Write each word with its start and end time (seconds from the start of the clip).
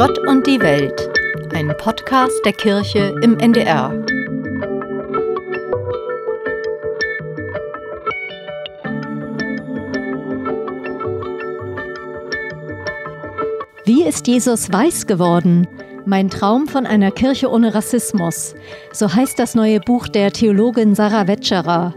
Gott 0.00 0.18
und 0.26 0.46
die 0.46 0.58
Welt, 0.60 1.10
ein 1.52 1.76
Podcast 1.76 2.40
der 2.46 2.54
Kirche 2.54 3.14
im 3.20 3.38
NDR. 3.38 3.92
Wie 13.84 14.04
ist 14.04 14.26
Jesus 14.26 14.72
weiß 14.72 15.06
geworden? 15.06 15.68
Mein 16.06 16.30
Traum 16.30 16.66
von 16.66 16.86
einer 16.86 17.10
Kirche 17.10 17.50
ohne 17.50 17.74
Rassismus. 17.74 18.54
So 18.94 19.12
heißt 19.12 19.38
das 19.38 19.54
neue 19.54 19.80
Buch 19.80 20.08
der 20.08 20.32
Theologin 20.32 20.94
Sarah 20.94 21.26
Wetscherer. 21.26 21.94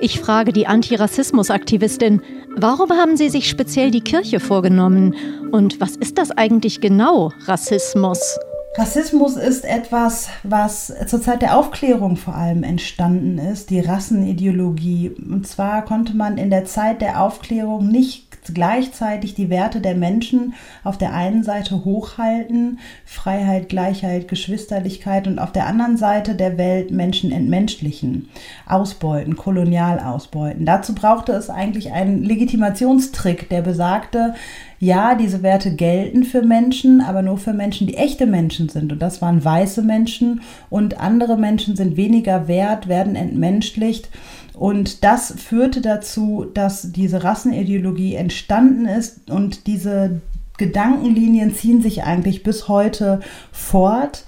Ich 0.00 0.20
frage 0.20 0.52
die 0.52 0.68
Antirassismus-Aktivistin, 0.68 2.22
warum 2.56 2.90
haben 2.90 3.16
Sie 3.16 3.28
sich 3.28 3.48
speziell 3.48 3.90
die 3.90 4.00
Kirche 4.00 4.40
vorgenommen? 4.40 5.14
Und 5.50 5.80
was 5.80 5.96
ist 5.96 6.18
das 6.18 6.30
eigentlich 6.30 6.80
genau, 6.80 7.32
Rassismus? 7.46 8.38
Rassismus 8.76 9.36
ist 9.36 9.66
etwas, 9.66 10.28
was 10.44 10.92
zur 11.06 11.20
Zeit 11.20 11.42
der 11.42 11.58
Aufklärung 11.58 12.16
vor 12.16 12.34
allem 12.34 12.62
entstanden 12.62 13.36
ist, 13.36 13.68
die 13.68 13.80
Rassenideologie. 13.80 15.10
Und 15.10 15.46
zwar 15.46 15.84
konnte 15.84 16.16
man 16.16 16.38
in 16.38 16.48
der 16.48 16.64
Zeit 16.64 17.02
der 17.02 17.20
Aufklärung 17.20 17.88
nicht 17.88 18.31
gleichzeitig 18.54 19.34
die 19.34 19.50
Werte 19.50 19.80
der 19.80 19.94
Menschen 19.94 20.54
auf 20.84 20.98
der 20.98 21.14
einen 21.14 21.44
Seite 21.44 21.84
hochhalten, 21.84 22.78
Freiheit, 23.04 23.68
Gleichheit, 23.68 24.28
Geschwisterlichkeit 24.28 25.26
und 25.26 25.38
auf 25.38 25.52
der 25.52 25.66
anderen 25.66 25.96
Seite 25.96 26.34
der 26.34 26.58
Welt 26.58 26.90
Menschen 26.90 27.30
entmenschlichen, 27.30 28.28
ausbeuten, 28.66 29.36
kolonial 29.36 30.00
ausbeuten. 30.00 30.66
Dazu 30.66 30.94
brauchte 30.94 31.32
es 31.32 31.50
eigentlich 31.50 31.92
einen 31.92 32.24
Legitimationstrick, 32.24 33.48
der 33.48 33.62
besagte, 33.62 34.34
ja, 34.82 35.14
diese 35.14 35.44
Werte 35.44 35.76
gelten 35.76 36.24
für 36.24 36.42
Menschen, 36.42 37.02
aber 37.02 37.22
nur 37.22 37.38
für 37.38 37.52
Menschen, 37.52 37.86
die 37.86 37.96
echte 37.96 38.26
Menschen 38.26 38.68
sind. 38.68 38.90
Und 38.90 38.98
das 39.00 39.22
waren 39.22 39.44
weiße 39.44 39.80
Menschen 39.80 40.40
und 40.70 40.98
andere 40.98 41.36
Menschen 41.36 41.76
sind 41.76 41.96
weniger 41.96 42.48
wert, 42.48 42.88
werden 42.88 43.14
entmenschlicht. 43.14 44.08
Und 44.54 45.02
das 45.02 45.34
führte 45.36 45.80
dazu, 45.80 46.46
dass 46.52 46.92
diese 46.92 47.24
Rassenideologie 47.24 48.14
entstanden 48.14 48.86
ist 48.86 49.30
und 49.30 49.66
diese 49.66 50.20
Gedankenlinien 50.58 51.54
ziehen 51.54 51.82
sich 51.82 52.04
eigentlich 52.04 52.42
bis 52.42 52.68
heute 52.68 53.20
fort. 53.50 54.24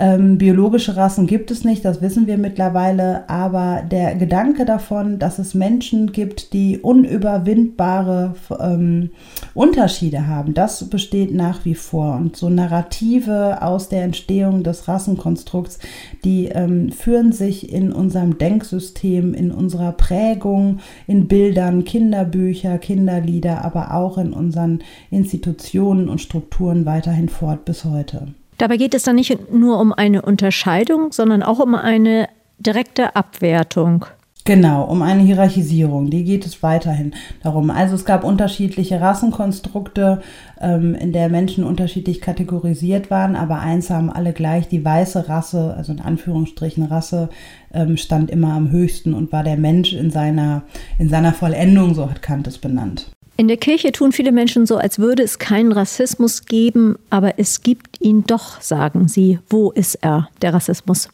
Ähm, 0.00 0.38
biologische 0.38 0.96
Rassen 0.96 1.28
gibt 1.28 1.52
es 1.52 1.62
nicht, 1.62 1.84
das 1.84 2.02
wissen 2.02 2.26
wir 2.26 2.36
mittlerweile, 2.36 3.28
aber 3.28 3.82
der 3.88 4.16
Gedanke 4.16 4.64
davon, 4.64 5.20
dass 5.20 5.38
es 5.38 5.54
Menschen 5.54 6.10
gibt, 6.10 6.52
die 6.52 6.80
unüberwindbare 6.80 8.34
ähm, 8.58 9.10
Unterschiede 9.54 10.26
haben, 10.26 10.52
das 10.52 10.90
besteht 10.90 11.32
nach 11.32 11.64
wie 11.64 11.76
vor. 11.76 12.16
Und 12.16 12.34
so 12.34 12.48
Narrative 12.48 13.62
aus 13.62 13.88
der 13.88 14.02
Entstehung 14.02 14.64
des 14.64 14.88
Rassenkonstrukts, 14.88 15.78
die 16.24 16.46
ähm, 16.46 16.90
führen 16.90 17.30
sich 17.30 17.72
in 17.72 17.92
unserem 17.92 18.36
Denksystem, 18.36 19.32
in 19.32 19.52
unserer 19.52 19.92
Prägung, 19.92 20.80
in 21.06 21.28
Bildern, 21.28 21.84
Kinderbücher, 21.84 22.78
Kinderlieder, 22.78 23.64
aber 23.64 23.94
auch 23.94 24.18
in 24.18 24.32
unseren 24.32 24.82
Institutionen 25.12 26.08
und 26.08 26.20
Strukturen 26.20 26.84
weiterhin 26.84 27.28
fort 27.28 27.64
bis 27.64 27.84
heute. 27.84 28.34
Dabei 28.58 28.76
geht 28.76 28.94
es 28.94 29.02
dann 29.02 29.16
nicht 29.16 29.52
nur 29.52 29.80
um 29.80 29.92
eine 29.92 30.22
Unterscheidung, 30.22 31.12
sondern 31.12 31.42
auch 31.42 31.58
um 31.58 31.74
eine 31.74 32.28
direkte 32.58 33.16
Abwertung. 33.16 34.06
Genau, 34.46 34.84
um 34.84 35.00
eine 35.00 35.22
Hierarchisierung, 35.22 36.10
die 36.10 36.22
geht 36.22 36.44
es 36.44 36.62
weiterhin 36.62 37.14
darum. 37.42 37.70
Also 37.70 37.94
es 37.94 38.04
gab 38.04 38.24
unterschiedliche 38.24 39.00
Rassenkonstrukte, 39.00 40.20
ähm, 40.60 40.94
in 40.94 41.12
der 41.14 41.30
Menschen 41.30 41.64
unterschiedlich 41.64 42.20
kategorisiert 42.20 43.10
waren, 43.10 43.36
aber 43.36 43.60
eins 43.60 43.88
haben 43.88 44.10
alle 44.10 44.34
gleich, 44.34 44.68
die 44.68 44.84
weiße 44.84 45.30
Rasse, 45.30 45.72
also 45.74 45.92
in 45.92 46.00
Anführungsstrichen 46.00 46.84
Rasse, 46.84 47.30
ähm, 47.72 47.96
stand 47.96 48.30
immer 48.30 48.52
am 48.52 48.70
höchsten 48.70 49.14
und 49.14 49.32
war 49.32 49.44
der 49.44 49.56
Mensch 49.56 49.94
in 49.94 50.10
seiner, 50.10 50.64
in 50.98 51.08
seiner 51.08 51.32
Vollendung, 51.32 51.94
so 51.94 52.10
hat 52.10 52.20
Kant 52.20 52.46
es 52.46 52.58
benannt. 52.58 53.10
In 53.36 53.48
der 53.48 53.56
Kirche 53.56 53.90
tun 53.90 54.12
viele 54.12 54.30
Menschen 54.30 54.64
so, 54.64 54.76
als 54.76 55.00
würde 55.00 55.24
es 55.24 55.40
keinen 55.40 55.72
Rassismus 55.72 56.46
geben, 56.46 56.96
aber 57.10 57.38
es 57.38 57.62
gibt 57.62 58.00
ihn 58.00 58.22
doch, 58.24 58.60
sagen 58.60 59.08
sie. 59.08 59.40
Wo 59.48 59.72
ist 59.72 59.96
er, 60.02 60.28
der 60.40 60.54
Rassismus? 60.54 61.08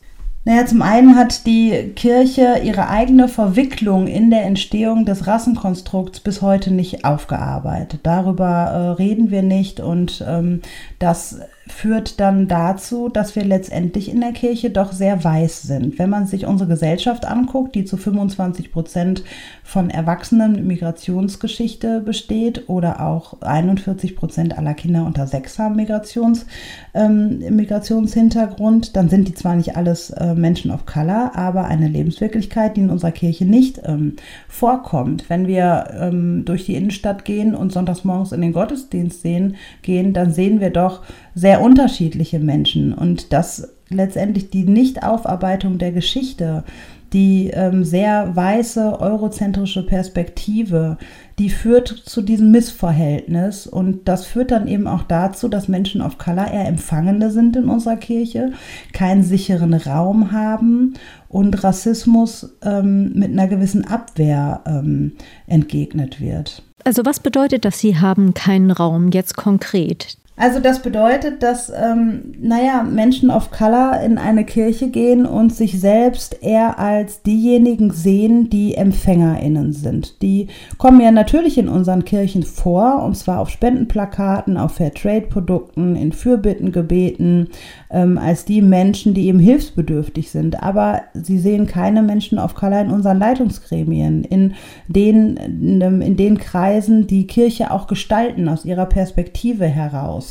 Naja, 0.44 0.64
zum 0.64 0.80
einen 0.80 1.16
hat 1.16 1.46
die 1.46 1.92
Kirche 1.94 2.60
ihre 2.64 2.88
eigene 2.88 3.28
Verwicklung 3.28 4.06
in 4.06 4.30
der 4.30 4.44
Entstehung 4.44 5.04
des 5.04 5.26
Rassenkonstrukts 5.26 6.20
bis 6.20 6.40
heute 6.40 6.72
nicht 6.72 7.04
aufgearbeitet. 7.04 8.00
Darüber 8.04 8.46
äh, 8.46 9.02
reden 9.02 9.30
wir 9.30 9.42
nicht 9.42 9.80
und 9.80 10.24
ähm, 10.26 10.62
das 10.98 11.40
führt 11.66 12.20
dann 12.20 12.48
dazu, 12.48 13.08
dass 13.08 13.36
wir 13.36 13.44
letztendlich 13.44 14.10
in 14.10 14.20
der 14.20 14.32
Kirche 14.32 14.70
doch 14.70 14.92
sehr 14.92 15.22
weiß 15.22 15.62
sind. 15.62 15.98
Wenn 15.98 16.10
man 16.10 16.26
sich 16.26 16.46
unsere 16.46 16.68
Gesellschaft 16.68 17.24
anguckt, 17.24 17.74
die 17.74 17.84
zu 17.84 17.96
25 17.96 18.72
Prozent 18.72 19.24
von 19.62 19.88
Erwachsenen 19.88 20.66
Migrationsgeschichte 20.66 22.00
besteht 22.00 22.68
oder 22.68 23.06
auch 23.06 23.40
41 23.40 24.16
Prozent 24.16 24.58
aller 24.58 24.74
Kinder 24.74 25.06
unter 25.06 25.26
sechs 25.26 25.58
haben 25.58 25.76
Migrations, 25.76 26.46
ähm, 26.94 27.38
Migrationshintergrund, 27.38 28.96
dann 28.96 29.08
sind 29.08 29.28
die 29.28 29.34
zwar 29.34 29.54
nicht 29.54 29.76
alles 29.76 30.10
äh, 30.10 30.34
Menschen 30.34 30.70
of 30.70 30.86
Color, 30.86 31.32
aber 31.34 31.66
eine 31.66 31.88
Lebenswirklichkeit, 31.88 32.76
die 32.76 32.82
in 32.82 32.90
unserer 32.90 33.12
Kirche 33.12 33.44
nicht 33.44 33.80
ähm, 33.84 34.16
vorkommt. 34.48 35.30
Wenn 35.30 35.46
wir 35.46 35.94
ähm, 35.98 36.44
durch 36.44 36.66
die 36.66 36.74
Innenstadt 36.74 37.24
gehen 37.24 37.54
und 37.54 37.72
sonntags 37.72 38.04
morgens 38.04 38.32
in 38.32 38.40
den 38.40 38.52
Gottesdienst 38.52 39.22
sehen, 39.22 39.56
gehen, 39.82 40.12
dann 40.12 40.32
sehen 40.32 40.60
wir 40.60 40.70
doch 40.70 41.02
sehr 41.34 41.60
unterschiedliche 41.60 42.38
Menschen 42.38 42.92
und 42.94 43.32
das 43.32 43.74
letztendlich 43.88 44.50
die 44.50 44.64
Nichtaufarbeitung 44.64 45.78
der 45.78 45.92
Geschichte 45.92 46.64
die 47.12 47.50
ähm, 47.52 47.84
sehr 47.84 48.34
weiße 48.36 49.00
eurozentrische 49.00 49.84
Perspektive, 49.84 50.96
die 51.38 51.50
führt 51.50 51.88
zu 51.88 52.22
diesem 52.22 52.50
Missverhältnis 52.50 53.66
und 53.66 54.06
das 54.06 54.26
führt 54.26 54.50
dann 54.50 54.68
eben 54.68 54.86
auch 54.86 55.02
dazu, 55.02 55.48
dass 55.48 55.68
Menschen 55.68 56.02
of 56.02 56.18
Color 56.18 56.48
eher 56.52 56.68
Empfangende 56.68 57.30
sind 57.30 57.56
in 57.56 57.68
unserer 57.68 57.96
Kirche, 57.96 58.52
keinen 58.92 59.24
sicheren 59.24 59.74
Raum 59.74 60.32
haben 60.32 60.94
und 61.28 61.64
Rassismus 61.64 62.56
ähm, 62.62 63.12
mit 63.14 63.30
einer 63.30 63.48
gewissen 63.48 63.86
Abwehr 63.86 64.60
ähm, 64.66 65.12
entgegnet 65.46 66.20
wird. 66.20 66.62
Also 66.84 67.04
was 67.04 67.20
bedeutet 67.20 67.64
das, 67.64 67.78
Sie 67.78 67.98
haben 67.98 68.34
keinen 68.34 68.70
Raum 68.70 69.10
jetzt 69.10 69.36
konkret? 69.36 70.16
Also 70.40 70.58
das 70.58 70.80
bedeutet, 70.80 71.42
dass, 71.42 71.70
ähm, 71.70 72.32
naja, 72.40 72.82
Menschen 72.82 73.30
of 73.30 73.50
Color 73.50 74.00
in 74.00 74.16
eine 74.16 74.46
Kirche 74.46 74.88
gehen 74.88 75.26
und 75.26 75.54
sich 75.54 75.78
selbst 75.78 76.42
eher 76.42 76.78
als 76.78 77.20
diejenigen 77.20 77.92
sehen, 77.92 78.48
die 78.48 78.74
EmpfängerInnen 78.74 79.74
sind. 79.74 80.22
Die 80.22 80.46
kommen 80.78 81.02
ja 81.02 81.10
natürlich 81.10 81.58
in 81.58 81.68
unseren 81.68 82.06
Kirchen 82.06 82.42
vor, 82.42 83.02
und 83.02 83.18
zwar 83.18 83.40
auf 83.40 83.50
Spendenplakaten, 83.50 84.56
auf 84.56 84.76
Fairtrade-Produkten, 84.76 85.94
in 85.94 86.12
Fürbittengebeten, 86.12 87.50
ähm, 87.90 88.16
als 88.16 88.46
die 88.46 88.62
Menschen, 88.62 89.12
die 89.12 89.26
eben 89.26 89.40
hilfsbedürftig 89.40 90.30
sind. 90.30 90.62
Aber 90.62 91.02
sie 91.12 91.38
sehen 91.38 91.66
keine 91.66 92.00
Menschen 92.00 92.38
of 92.38 92.54
Color 92.54 92.80
in 92.80 92.90
unseren 92.90 93.18
Leitungsgremien, 93.18 94.24
in 94.24 94.54
den, 94.88 95.36
in 95.36 96.16
den 96.16 96.38
Kreisen, 96.38 97.06
die 97.06 97.26
Kirche 97.26 97.70
auch 97.70 97.86
gestalten 97.86 98.48
aus 98.48 98.64
ihrer 98.64 98.86
Perspektive 98.86 99.66
heraus. 99.66 100.29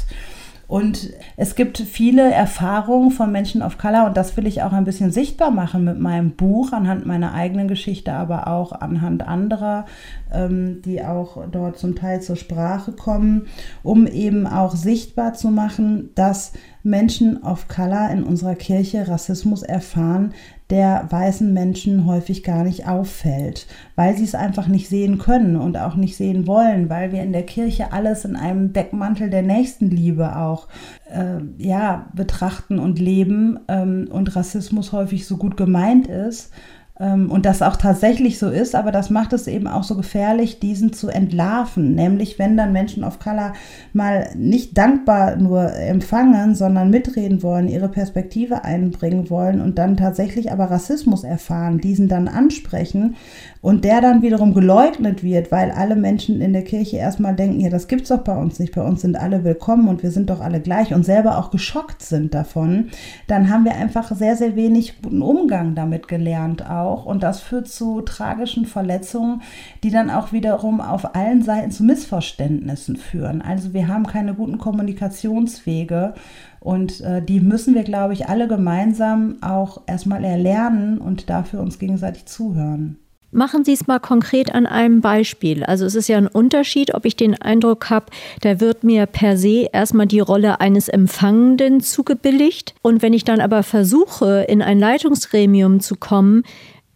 Und 0.69 1.09
es 1.35 1.55
gibt 1.55 1.79
viele 1.79 2.31
Erfahrungen 2.31 3.09
von 3.09 3.31
Menschen 3.31 3.63
of 3.63 3.79
Color 3.79 4.05
und 4.05 4.15
das 4.15 4.37
will 4.37 4.45
ich 4.45 4.61
auch 4.61 4.71
ein 4.71 4.85
bisschen 4.85 5.11
sichtbar 5.11 5.49
machen 5.49 5.83
mit 5.83 5.99
meinem 5.99 6.35
Buch, 6.35 6.73
anhand 6.73 7.07
meiner 7.07 7.33
eigenen 7.33 7.67
Geschichte, 7.67 8.13
aber 8.13 8.47
auch 8.47 8.71
anhand 8.71 9.27
anderer, 9.27 9.87
ähm, 10.31 10.83
die 10.85 11.03
auch 11.03 11.43
dort 11.51 11.79
zum 11.79 11.95
Teil 11.95 12.21
zur 12.21 12.35
Sprache 12.35 12.91
kommen, 12.91 13.47
um 13.81 14.05
eben 14.05 14.45
auch 14.45 14.75
sichtbar 14.75 15.33
zu 15.33 15.49
machen, 15.49 16.11
dass 16.13 16.53
Menschen 16.83 17.41
of 17.41 17.67
Color 17.67 18.11
in 18.11 18.23
unserer 18.23 18.53
Kirche 18.53 19.07
Rassismus 19.07 19.63
erfahren, 19.63 20.35
der 20.69 21.07
weißen 21.09 21.51
Menschen 21.51 22.05
häufig 22.05 22.43
gar 22.43 22.63
nicht 22.63 22.87
auffällt, 22.87 23.65
weil 23.95 24.15
sie 24.15 24.23
es 24.23 24.35
einfach 24.35 24.67
nicht 24.67 24.87
sehen 24.87 25.17
können 25.17 25.55
und 25.55 25.77
auch 25.77 25.95
nicht 25.95 26.15
sehen 26.15 26.45
wollen, 26.45 26.89
weil 26.89 27.11
wir 27.11 27.23
in 27.23 27.33
der 27.33 27.45
Kirche 27.45 27.91
alles 27.91 28.23
in 28.23 28.35
einem 28.35 28.71
Deckmantel 28.71 29.29
der 29.31 29.41
Nächstenliebe 29.41 30.35
auch 30.35 30.67
äh, 31.11 31.39
ja, 31.57 32.07
betrachten 32.13 32.77
und 32.77 32.99
leben 32.99 33.59
ähm, 33.67 34.07
und 34.11 34.35
Rassismus 34.35 34.91
häufig 34.91 35.25
so 35.25 35.37
gut 35.37 35.57
gemeint 35.57 36.07
ist 36.07 36.51
und 37.01 37.45
das 37.45 37.61
auch 37.61 37.77
tatsächlich 37.77 38.39
so 38.39 38.49
ist, 38.49 38.75
aber 38.75 38.91
das 38.91 39.09
macht 39.09 39.31
es 39.31 39.47
eben 39.47 39.67
auch 39.67 39.83
so 39.83 39.95
gefährlich, 39.95 40.59
diesen 40.59 40.91
zu 40.91 41.07
entlarven. 41.07 41.95
Nämlich, 41.95 42.37
wenn 42.39 42.57
dann 42.57 42.73
Menschen 42.73 43.05
of 43.05 43.19
Color 43.19 43.53
mal 43.93 44.27
nicht 44.35 44.77
dankbar 44.77 45.37
nur 45.37 45.73
empfangen, 45.73 46.55
sondern 46.55 46.89
mitreden 46.89 47.41
wollen, 47.41 47.69
ihre 47.69 47.87
Perspektive 47.87 48.65
einbringen 48.65 49.29
wollen 49.29 49.61
und 49.61 49.77
dann 49.77 49.95
tatsächlich 49.95 50.51
aber 50.51 50.65
Rassismus 50.65 51.23
erfahren, 51.23 51.77
diesen 51.77 52.09
dann 52.09 52.27
ansprechen 52.27 53.15
und 53.61 53.85
der 53.85 54.01
dann 54.01 54.21
wiederum 54.21 54.53
geleugnet 54.53 55.23
wird, 55.23 55.53
weil 55.53 55.71
alle 55.71 55.95
Menschen 55.95 56.41
in 56.41 56.51
der 56.51 56.65
Kirche 56.65 56.97
erstmal 56.97 57.33
denken, 57.33 57.61
ja, 57.61 57.69
das 57.69 57.87
gibt's 57.87 58.09
doch 58.09 58.25
bei 58.25 58.35
uns 58.35 58.59
nicht, 58.59 58.75
bei 58.75 58.83
uns 58.83 59.03
sind 59.03 59.15
alle 59.17 59.45
willkommen 59.45 59.87
und 59.87 60.03
wir 60.03 60.11
sind 60.11 60.29
doch 60.29 60.41
alle 60.41 60.59
gleich 60.59 60.93
und 60.93 61.05
selber 61.05 61.37
auch 61.37 61.49
geschockt 61.49 62.01
sind 62.01 62.33
davon, 62.33 62.89
dann 63.27 63.49
haben 63.49 63.63
wir 63.63 63.75
einfach 63.75 64.13
sehr, 64.13 64.35
sehr 64.35 64.57
wenig 64.57 65.01
guten 65.01 65.21
Umgang 65.21 65.75
damit 65.75 66.09
gelernt 66.09 66.69
auch 66.69 66.88
und 67.05 67.23
das 67.23 67.39
führt 67.39 67.67
zu 67.67 68.01
tragischen 68.01 68.65
Verletzungen, 68.65 69.41
die 69.83 69.91
dann 69.91 70.09
auch 70.09 70.31
wiederum 70.31 70.81
auf 70.81 71.15
allen 71.15 71.41
Seiten 71.43 71.71
zu 71.71 71.83
Missverständnissen 71.83 72.95
führen. 72.97 73.41
Also 73.41 73.73
wir 73.73 73.87
haben 73.87 74.05
keine 74.07 74.33
guten 74.33 74.57
Kommunikationswege 74.57 76.13
und 76.59 77.01
äh, 77.01 77.21
die 77.21 77.39
müssen 77.39 77.75
wir, 77.75 77.83
glaube 77.83 78.13
ich, 78.13 78.27
alle 78.27 78.47
gemeinsam 78.47 79.37
auch 79.41 79.81
erstmal 79.87 80.23
erlernen 80.23 80.97
und 80.97 81.29
dafür 81.29 81.61
uns 81.61 81.79
gegenseitig 81.79 82.25
zuhören. 82.25 82.97
Machen 83.31 83.63
Sie 83.63 83.73
es 83.73 83.85
mal 83.85 83.99
konkret 83.99 84.55
an 84.55 84.65
einem 84.65 85.01
Beispiel. 85.01 85.63
Also 85.63 85.85
es 85.85 85.93
ist 85.93 86.07
ja 86.07 86.17
ein 86.17 86.27
Unterschied, 86.27 86.95
ob 86.95 87.05
ich 87.05 87.15
den 87.15 87.39
Eindruck 87.39 87.91
habe, 87.91 88.07
da 88.41 88.59
wird 88.59 88.83
mir 88.83 89.05
per 89.05 89.37
se 89.37 89.67
erstmal 89.71 90.07
die 90.07 90.19
Rolle 90.19 90.59
eines 90.59 90.89
Empfangenden 90.89 91.79
zugebilligt. 91.79 92.73
Und 92.81 93.03
wenn 93.03 93.13
ich 93.13 93.25
dann 93.25 93.39
aber 93.39 93.61
versuche, 93.61 94.45
in 94.49 94.63
ein 94.63 94.79
Leitungsgremium 94.79 95.79
zu 95.79 95.95
kommen, 95.95 96.43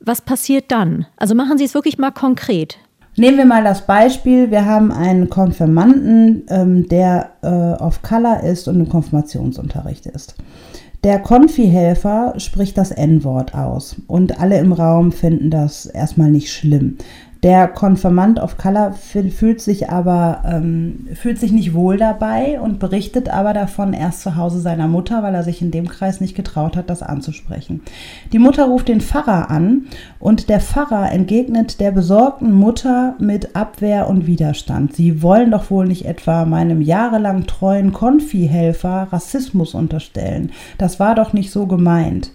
was 0.06 0.22
passiert 0.22 0.66
dann? 0.70 1.06
Also 1.18 1.36
machen 1.36 1.58
Sie 1.58 1.64
es 1.64 1.74
wirklich 1.74 1.98
mal 1.98 2.12
konkret. 2.12 2.78
Nehmen 3.16 3.38
wir 3.38 3.46
mal 3.46 3.64
das 3.64 3.86
Beispiel, 3.86 4.50
wir 4.50 4.66
haben 4.66 4.92
einen 4.92 5.30
Konfirmanden, 5.30 6.44
ähm, 6.50 6.88
der 6.90 7.32
äh, 7.44 7.48
auf 7.48 8.02
Color 8.02 8.42
ist 8.42 8.68
und 8.68 8.80
im 8.80 8.90
Konfirmationsunterricht 8.90 10.08
ist. 10.08 10.36
Der 11.04 11.20
Konfi-Helfer 11.20 12.34
spricht 12.38 12.78
das 12.78 12.92
N-Wort 12.92 13.54
aus 13.54 13.98
und 14.08 14.40
alle 14.40 14.58
im 14.58 14.72
Raum 14.72 15.12
finden 15.12 15.52
das 15.52 15.86
erstmal 15.86 16.32
nicht 16.32 16.52
schlimm. 16.52 16.98
Der 17.44 17.68
Konfirmand 17.68 18.40
of 18.40 18.58
Color 18.58 18.94
fühlt 18.94 19.60
sich 19.60 19.90
aber 19.90 20.44
ähm, 20.46 21.10
fühlt 21.14 21.38
sich 21.38 21.52
nicht 21.52 21.74
wohl 21.74 21.98
dabei 21.98 22.58
und 22.62 22.80
berichtet 22.80 23.28
aber 23.28 23.52
davon 23.52 23.92
erst 23.92 24.22
zu 24.22 24.38
Hause 24.38 24.62
seiner 24.62 24.88
Mutter, 24.88 25.24
weil 25.24 25.36
er 25.36 25.44
sich 25.44 25.62
in 25.62 25.70
dem 25.70 25.90
Kreis 25.90 26.22
nicht 26.22 26.36
getraut 26.36 26.78
hat, 26.78 26.90
das 26.90 27.04
anzusprechen. 27.04 27.82
Die 28.32 28.40
Mutter 28.40 28.64
ruft 28.64 28.88
den 28.88 29.02
Pfarrer 29.02 29.52
an 29.52 29.88
und 30.20 30.48
der 30.48 30.62
Pfarrer 30.62 31.12
entgegnet 31.12 31.82
der 31.82 31.92
besorgten 31.92 32.54
Mutter 32.54 33.16
mit 33.20 33.58
Abwehr 33.58 34.08
und 34.08 34.26
Widerstand. 34.26 34.96
Sie 34.96 35.22
wollen 35.22 35.52
doch 35.52 35.70
wohl 35.70 35.86
nicht 35.86 36.06
etwa 36.06 36.46
meinem 36.46 36.82
jahrelang 36.82 37.46
treuen 37.46 37.92
Konfi-Helfer 37.92 39.10
Rassismus 39.12 39.74
unterstellen. 39.74 40.54
Das 40.78 40.98
war 41.02 41.14
doch 41.14 41.34
nicht 41.34 41.52
so 41.52 41.68
gemeint. 41.68 42.32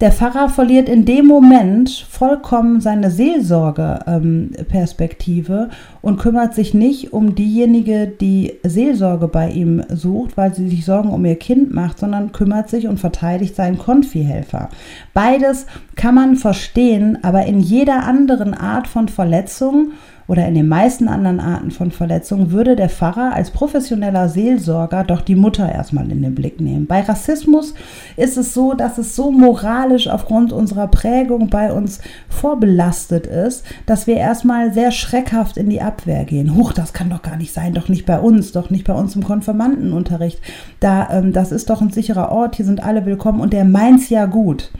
Der 0.00 0.12
Pfarrer 0.12 0.48
verliert 0.48 0.88
in 0.88 1.04
dem 1.04 1.26
Moment 1.26 1.90
vollkommen 1.90 2.80
seine 2.80 3.10
Seelsorgeperspektive 3.10 5.68
ähm, 5.70 5.76
und 6.00 6.18
kümmert 6.18 6.54
sich 6.54 6.72
nicht 6.72 7.12
um 7.12 7.34
diejenige, 7.34 8.06
die 8.06 8.54
Seelsorge 8.62 9.28
bei 9.28 9.50
ihm 9.50 9.82
sucht, 9.90 10.38
weil 10.38 10.54
sie 10.54 10.70
sich 10.70 10.86
Sorgen 10.86 11.10
um 11.10 11.26
ihr 11.26 11.36
Kind 11.36 11.74
macht, 11.74 11.98
sondern 11.98 12.32
kümmert 12.32 12.70
sich 12.70 12.88
und 12.88 12.98
verteidigt 12.98 13.56
seinen 13.56 13.76
Konfi-Helfer. 13.76 14.70
Beides 15.12 15.66
kann 15.96 16.14
man 16.14 16.36
verstehen, 16.36 17.18
aber 17.20 17.44
in 17.44 17.60
jeder 17.60 18.04
anderen 18.04 18.54
Art 18.54 18.86
von 18.86 19.08
Verletzung 19.08 19.90
oder 20.30 20.46
in 20.46 20.54
den 20.54 20.68
meisten 20.68 21.08
anderen 21.08 21.40
Arten 21.40 21.72
von 21.72 21.90
Verletzungen 21.90 22.52
würde 22.52 22.76
der 22.76 22.88
Pfarrer 22.88 23.32
als 23.34 23.50
professioneller 23.50 24.28
Seelsorger 24.28 25.02
doch 25.02 25.22
die 25.22 25.34
Mutter 25.34 25.68
erstmal 25.72 26.08
in 26.08 26.22
den 26.22 26.36
Blick 26.36 26.60
nehmen. 26.60 26.86
Bei 26.86 27.00
Rassismus 27.00 27.74
ist 28.16 28.36
es 28.36 28.54
so, 28.54 28.74
dass 28.74 28.96
es 28.96 29.16
so 29.16 29.32
moralisch 29.32 30.06
aufgrund 30.06 30.52
unserer 30.52 30.86
Prägung 30.86 31.50
bei 31.50 31.72
uns 31.72 31.98
vorbelastet 32.28 33.26
ist, 33.26 33.64
dass 33.86 34.06
wir 34.06 34.18
erstmal 34.18 34.72
sehr 34.72 34.92
schreckhaft 34.92 35.56
in 35.56 35.68
die 35.68 35.82
Abwehr 35.82 36.24
gehen. 36.24 36.54
Huch, 36.54 36.72
das 36.74 36.92
kann 36.92 37.10
doch 37.10 37.22
gar 37.22 37.36
nicht 37.36 37.52
sein, 37.52 37.74
doch 37.74 37.88
nicht 37.88 38.06
bei 38.06 38.20
uns, 38.20 38.52
doch 38.52 38.70
nicht 38.70 38.86
bei 38.86 38.94
uns 38.94 39.16
im 39.16 39.24
Konfirmandenunterricht. 39.24 40.40
Da, 40.78 41.08
ähm, 41.10 41.32
das 41.32 41.50
ist 41.50 41.70
doch 41.70 41.80
ein 41.80 41.90
sicherer 41.90 42.30
Ort, 42.30 42.54
hier 42.54 42.66
sind 42.66 42.84
alle 42.84 43.04
willkommen 43.04 43.40
und 43.40 43.52
der 43.52 43.64
meint's 43.64 44.10
ja 44.10 44.26
gut. 44.26 44.70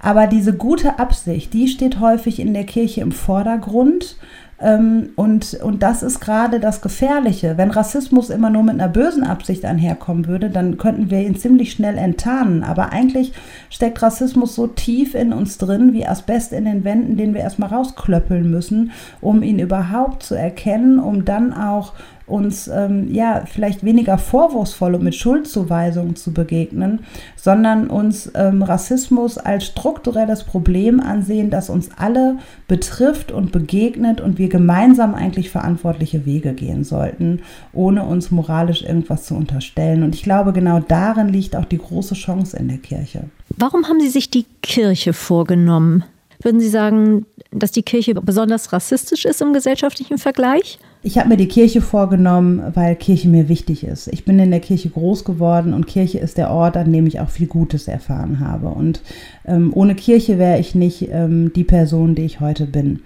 Aber 0.00 0.26
diese 0.26 0.54
gute 0.54 0.98
Absicht, 0.98 1.52
die 1.52 1.68
steht 1.68 2.00
häufig 2.00 2.40
in 2.40 2.54
der 2.54 2.64
Kirche 2.64 3.00
im 3.00 3.12
Vordergrund 3.12 4.16
und, 4.58 5.54
und 5.62 5.82
das 5.82 6.02
ist 6.02 6.20
gerade 6.20 6.60
das 6.60 6.80
Gefährliche. 6.80 7.58
Wenn 7.58 7.70
Rassismus 7.70 8.30
immer 8.30 8.48
nur 8.48 8.62
mit 8.62 8.74
einer 8.74 8.88
bösen 8.88 9.22
Absicht 9.22 9.66
einherkommen 9.66 10.26
würde, 10.26 10.48
dann 10.48 10.78
könnten 10.78 11.10
wir 11.10 11.20
ihn 11.20 11.36
ziemlich 11.36 11.72
schnell 11.72 11.98
enttarnen. 11.98 12.64
Aber 12.64 12.90
eigentlich 12.90 13.32
steckt 13.68 14.00
Rassismus 14.00 14.54
so 14.54 14.66
tief 14.66 15.14
in 15.14 15.34
uns 15.34 15.58
drin 15.58 15.92
wie 15.92 16.06
Asbest 16.06 16.54
in 16.54 16.64
den 16.64 16.84
Wänden, 16.84 17.18
den 17.18 17.34
wir 17.34 17.42
erstmal 17.42 17.68
rausklöppeln 17.68 18.50
müssen, 18.50 18.92
um 19.20 19.42
ihn 19.42 19.58
überhaupt 19.58 20.22
zu 20.22 20.34
erkennen, 20.34 20.98
um 20.98 21.26
dann 21.26 21.52
auch 21.52 21.92
uns 22.26 22.68
ähm, 22.68 23.12
ja 23.12 23.44
vielleicht 23.46 23.84
weniger 23.84 24.18
vorwurfsvoll 24.18 24.96
und 24.96 25.04
mit 25.04 25.14
Schuldzuweisungen 25.14 26.16
zu 26.16 26.32
begegnen, 26.32 27.00
sondern 27.36 27.88
uns 27.88 28.30
ähm, 28.34 28.62
Rassismus 28.62 29.38
als 29.38 29.66
strukturelles 29.66 30.42
Problem 30.44 31.00
ansehen, 31.00 31.50
das 31.50 31.70
uns 31.70 31.90
alle 31.96 32.38
betrifft 32.66 33.30
und 33.30 33.52
begegnet 33.52 34.20
und 34.20 34.38
wir 34.38 34.48
gemeinsam 34.48 35.14
eigentlich 35.14 35.50
verantwortliche 35.50 36.26
Wege 36.26 36.52
gehen 36.52 36.82
sollten, 36.82 37.42
ohne 37.72 38.04
uns 38.04 38.32
moralisch 38.32 38.82
irgendwas 38.82 39.26
zu 39.26 39.34
unterstellen. 39.34 40.02
Und 40.02 40.14
ich 40.14 40.24
glaube, 40.24 40.52
genau 40.52 40.80
darin 40.80 41.28
liegt 41.28 41.54
auch 41.54 41.64
die 41.64 41.78
große 41.78 42.14
Chance 42.14 42.56
in 42.56 42.68
der 42.68 42.78
Kirche. 42.78 43.24
Warum 43.56 43.88
haben 43.88 44.00
Sie 44.00 44.08
sich 44.08 44.30
die 44.30 44.46
Kirche 44.62 45.12
vorgenommen? 45.12 46.04
Würden 46.42 46.60
Sie 46.60 46.68
sagen, 46.68 47.26
dass 47.50 47.70
die 47.70 47.82
Kirche 47.82 48.14
besonders 48.14 48.72
rassistisch 48.72 49.24
ist 49.24 49.40
im 49.40 49.52
gesellschaftlichen 49.52 50.18
Vergleich? 50.18 50.78
Ich 51.02 51.18
habe 51.18 51.28
mir 51.28 51.36
die 51.36 51.48
Kirche 51.48 51.80
vorgenommen, 51.80 52.62
weil 52.74 52.96
Kirche 52.96 53.28
mir 53.28 53.48
wichtig 53.48 53.84
ist. 53.84 54.08
Ich 54.08 54.24
bin 54.24 54.38
in 54.38 54.50
der 54.50 54.60
Kirche 54.60 54.90
groß 54.90 55.24
geworden 55.24 55.72
und 55.72 55.86
Kirche 55.86 56.18
ist 56.18 56.36
der 56.36 56.50
Ort, 56.50 56.76
an 56.76 56.92
dem 56.92 57.06
ich 57.06 57.20
auch 57.20 57.28
viel 57.28 57.46
Gutes 57.46 57.86
erfahren 57.86 58.40
habe. 58.40 58.68
Und 58.68 59.02
ähm, 59.46 59.72
ohne 59.74 59.94
Kirche 59.94 60.38
wäre 60.38 60.58
ich 60.58 60.74
nicht 60.74 61.08
ähm, 61.12 61.52
die 61.52 61.64
Person, 61.64 62.14
die 62.14 62.24
ich 62.24 62.40
heute 62.40 62.66
bin 62.66 63.00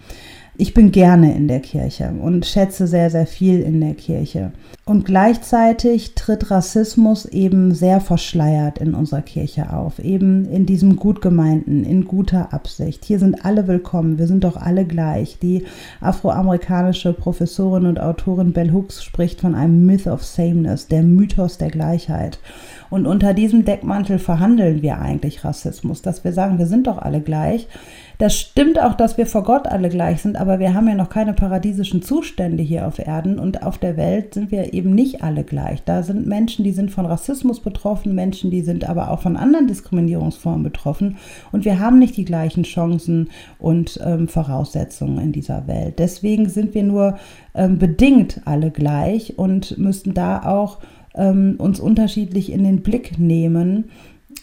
ich 0.61 0.75
bin 0.75 0.93
gerne 0.93 1.35
in 1.35 1.49
der 1.49 1.61
Kirche 1.61 2.13
und 2.21 2.45
schätze 2.45 2.87
sehr, 2.87 3.09
sehr 3.09 3.27
viel 3.27 3.63
in 3.63 3.81
der 3.81 3.95
Kirche. 3.95 4.53
Und 4.85 5.07
gleichzeitig 5.07 6.15
tritt 6.15 6.51
Rassismus 6.51 7.25
eben 7.25 7.73
sehr 7.73 7.99
verschleiert 7.99 8.77
in 8.77 8.95
unserer 8.95 9.23
Kirche 9.23 9.73
auf, 9.73 9.99
eben 10.01 10.45
in 10.45 10.67
diesem 10.67 10.97
gut 10.97 11.23
gemeinten, 11.23 11.83
in 11.85 12.05
guter 12.05 12.53
Absicht. 12.53 13.07
Hier 13.07 13.19
sind 13.19 13.47
alle 13.47 13.69
willkommen, 13.69 14.19
wir 14.19 14.27
sind 14.27 14.45
doch 14.45 14.59
alle 14.59 14.85
gleich. 14.85 15.39
Die 15.39 15.65
afroamerikanische 16.03 17.15
Professorin 17.15 17.87
und 17.87 17.99
Autorin 17.99 18.53
Bell 18.53 18.71
Hooks 18.71 19.03
spricht 19.03 19.41
von 19.41 19.55
einem 19.55 19.87
Myth 19.87 20.07
of 20.07 20.23
Sameness, 20.23 20.89
der 20.89 21.03
Mythos 21.03 21.57
der 21.57 21.71
Gleichheit. 21.71 22.39
Und 22.91 23.07
unter 23.07 23.33
diesem 23.33 23.65
Deckmantel 23.65 24.19
verhandeln 24.19 24.83
wir 24.83 24.99
eigentlich 24.99 25.43
Rassismus, 25.43 26.03
dass 26.03 26.23
wir 26.23 26.35
sagen, 26.35 26.59
wir 26.59 26.67
sind 26.67 26.87
doch 26.87 26.99
alle 26.99 27.23
gleich. 27.23 27.67
Das 28.21 28.39
stimmt 28.39 28.79
auch, 28.79 28.93
dass 28.93 29.17
wir 29.17 29.25
vor 29.25 29.45
Gott 29.45 29.67
alle 29.67 29.89
gleich 29.89 30.21
sind, 30.21 30.37
aber 30.39 30.59
wir 30.59 30.75
haben 30.75 30.87
ja 30.87 30.95
noch 30.95 31.09
keine 31.09 31.33
paradiesischen 31.33 32.03
Zustände 32.03 32.63
hier 32.63 32.87
auf 32.87 32.99
Erden 32.99 33.39
und 33.39 33.63
auf 33.63 33.79
der 33.79 33.97
Welt 33.97 34.35
sind 34.35 34.51
wir 34.51 34.75
eben 34.75 34.95
nicht 34.95 35.23
alle 35.25 35.43
gleich. 35.43 35.83
Da 35.85 36.03
sind 36.03 36.27
Menschen, 36.27 36.63
die 36.63 36.73
sind 36.73 36.91
von 36.91 37.07
Rassismus 37.07 37.61
betroffen, 37.61 38.15
Menschen, 38.15 38.51
die 38.51 38.61
sind 38.61 38.87
aber 38.87 39.11
auch 39.11 39.23
von 39.23 39.39
anderen 39.39 39.69
Diskriminierungsformen 39.69 40.63
betroffen 40.63 41.17
und 41.51 41.65
wir 41.65 41.81
haben 41.81 41.99
nicht 41.99 42.15
die 42.19 42.27
gleichen 42.27 42.65
Chancen 42.65 43.31
und 43.59 43.99
ähm, 44.05 44.29
Voraussetzungen 44.29 45.17
in 45.19 45.33
dieser 45.33 45.67
Welt. 45.67 45.99
Deswegen 45.99 46.51
sind 46.51 46.75
wir 46.75 46.83
nur 46.83 47.17
ähm, 47.55 47.79
bedingt 47.79 48.43
alle 48.45 48.71
gleich 48.71 49.39
und 49.39 49.79
müssten 49.79 50.13
da 50.13 50.43
auch 50.43 50.81
ähm, 51.15 51.55
uns 51.57 51.81
unterschiedlich 51.81 52.53
in 52.53 52.65
den 52.65 52.83
Blick 52.83 53.19
nehmen 53.19 53.85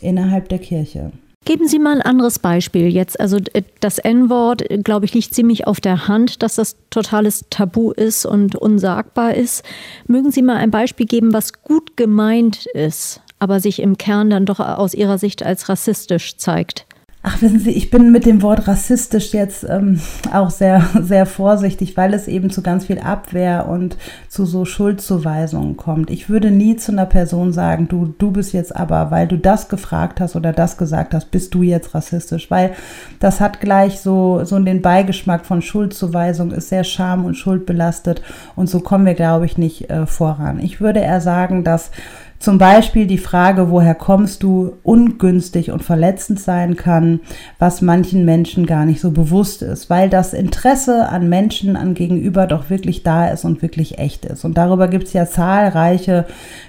innerhalb 0.01 0.50
der 0.50 0.57
Kirche. 0.57 1.12
Geben 1.46 1.67
Sie 1.67 1.79
mal 1.79 1.96
ein 1.96 2.01
anderes 2.01 2.39
Beispiel 2.39 2.88
jetzt. 2.94 3.20
Also 3.20 3.38
äh, 3.53 3.63
das 3.79 4.00
N-Wort, 4.00 4.70
äh, 4.70 4.79
glaube 4.79 5.06
ich, 5.06 5.13
liegt 5.13 5.34
ziemlich 5.34 5.65
auf 5.65 5.79
der 5.79 6.10
Hand, 6.10 6.44
dass 6.44 6.56
das 6.56 6.75
totales 6.89 7.46
Tabu 7.50 7.91
ist 7.91 8.25
und 8.25 8.56
unsagbar 8.56 9.34
ist. 9.34 9.63
Mögen 10.08 10.32
Sie 10.32 10.41
mal 10.41 10.58
ein 10.58 10.72
Beispiel 10.72 11.06
geben, 11.06 11.32
was 11.32 11.53
gut 11.63 11.96
gemeint 11.96 12.65
ist, 12.74 13.22
aber 13.39 13.62
sich 13.62 13.82
im 13.82 13.98
Kern 13.98 14.29
dann 14.29 14.46
doch 14.46 14.60
aus 14.60 14.94
Ihrer 14.94 15.17
Sicht 15.17 15.41
als 15.41 15.70
rassistisch 15.70 16.36
zeigt? 16.36 16.86
Ach, 17.29 17.41
wissen 17.41 17.60
Sie, 17.60 17.72
ich 17.72 17.89
bin 17.89 18.13
mit 18.13 18.25
dem 18.25 18.41
Wort 18.41 18.69
rassistisch 18.69 19.34
jetzt 19.34 19.65
ähm, 19.69 20.00
auch 20.31 20.50
sehr, 20.50 20.81
sehr 21.01 21.25
vorsichtig, 21.25 21.98
weil 21.98 22.13
es 22.13 22.29
eben 22.29 22.51
zu 22.51 22.62
ganz 22.62 22.86
viel 22.86 23.00
Abwehr 23.00 23.67
und 23.67 23.98
zu 24.29 24.46
so 24.46 24.63
Schuldzuweisungen 24.63 25.75
kommt. 25.75 26.10
Ich 26.10 26.29
würde 26.29 26.51
nie 26.51 26.77
zu 26.77 26.93
einer 26.93 27.05
Person 27.05 27.51
sagen, 27.51 27.89
du, 27.89 28.13
du 28.17 28.31
bist 28.31 28.53
jetzt 28.53 28.74
aber, 28.74 29.12
weil 29.12 29.27
du 29.27 29.38
das 29.38 29.67
gefragt 29.67 30.22
hast 30.22 30.38
oder 30.38 30.53
das 30.53 30.77
gesagt 30.77 31.13
hast, 31.13 31.29
bist 31.29 31.53
du 31.53 31.63
jetzt 31.63 31.93
rassistisch, 31.93 32.50
weil 32.50 32.72
das 33.19 33.41
hat 33.41 33.60
gleich 33.60 34.00
so, 34.00 34.46
so 34.46 34.57
den 34.57 34.81
Beigeschmack 34.81 35.46
von 35.46 35.62
Schuldzuweisung, 35.62 36.51
ist 36.51 36.69
sehr 36.69 36.86
scham- 36.86 37.25
und 37.25 37.36
schuldbelastet 37.36 38.22
und 38.55 38.69
so 38.69 38.79
kommen 38.79 39.05
wir, 39.05 39.15
glaube 39.15 39.46
ich, 39.46 39.57
nicht 39.57 39.89
äh, 39.89 40.05
voran. 40.05 40.62
Ich 40.62 40.79
würde 40.79 41.01
eher 41.01 41.19
sagen, 41.19 41.65
dass 41.65 41.91
zum 42.39 42.60
Beispiel 42.60 43.08
die 43.08 43.17
Frage, 43.17 43.72
woher 43.72 43.96
kommst 43.96 44.44
du, 44.44 44.74
ungünstig 44.84 45.72
und 45.72 45.84
verletzend 45.84 46.39
sein 46.39 46.75
kann, 46.75 47.20
was 47.58 47.82
manchen 47.82 48.25
Menschen 48.25 48.65
gar 48.67 48.86
nicht 48.86 49.01
so 49.01 49.12
bewusst 49.12 49.63
ist, 49.63 49.89
weil 49.89 50.10
das 50.10 50.34
Interesse 50.34 51.10
an 51.10 51.29
Menschen, 51.29 51.75
an 51.75 51.96
Gegenüber 51.96 52.46
doch 52.46 52.70
wirklich 52.70 53.01
da 53.01 53.27
ist 53.27 53.44
und 53.44 53.62
wirklich 53.62 53.98
echt 53.98 54.25
ist. 54.25 54.46
Und 54.46 54.58
darüber 54.58 54.88
gibt 54.88 55.08
es 55.08 55.13
ja 55.13 55.25
zahlreiche 55.25 56.25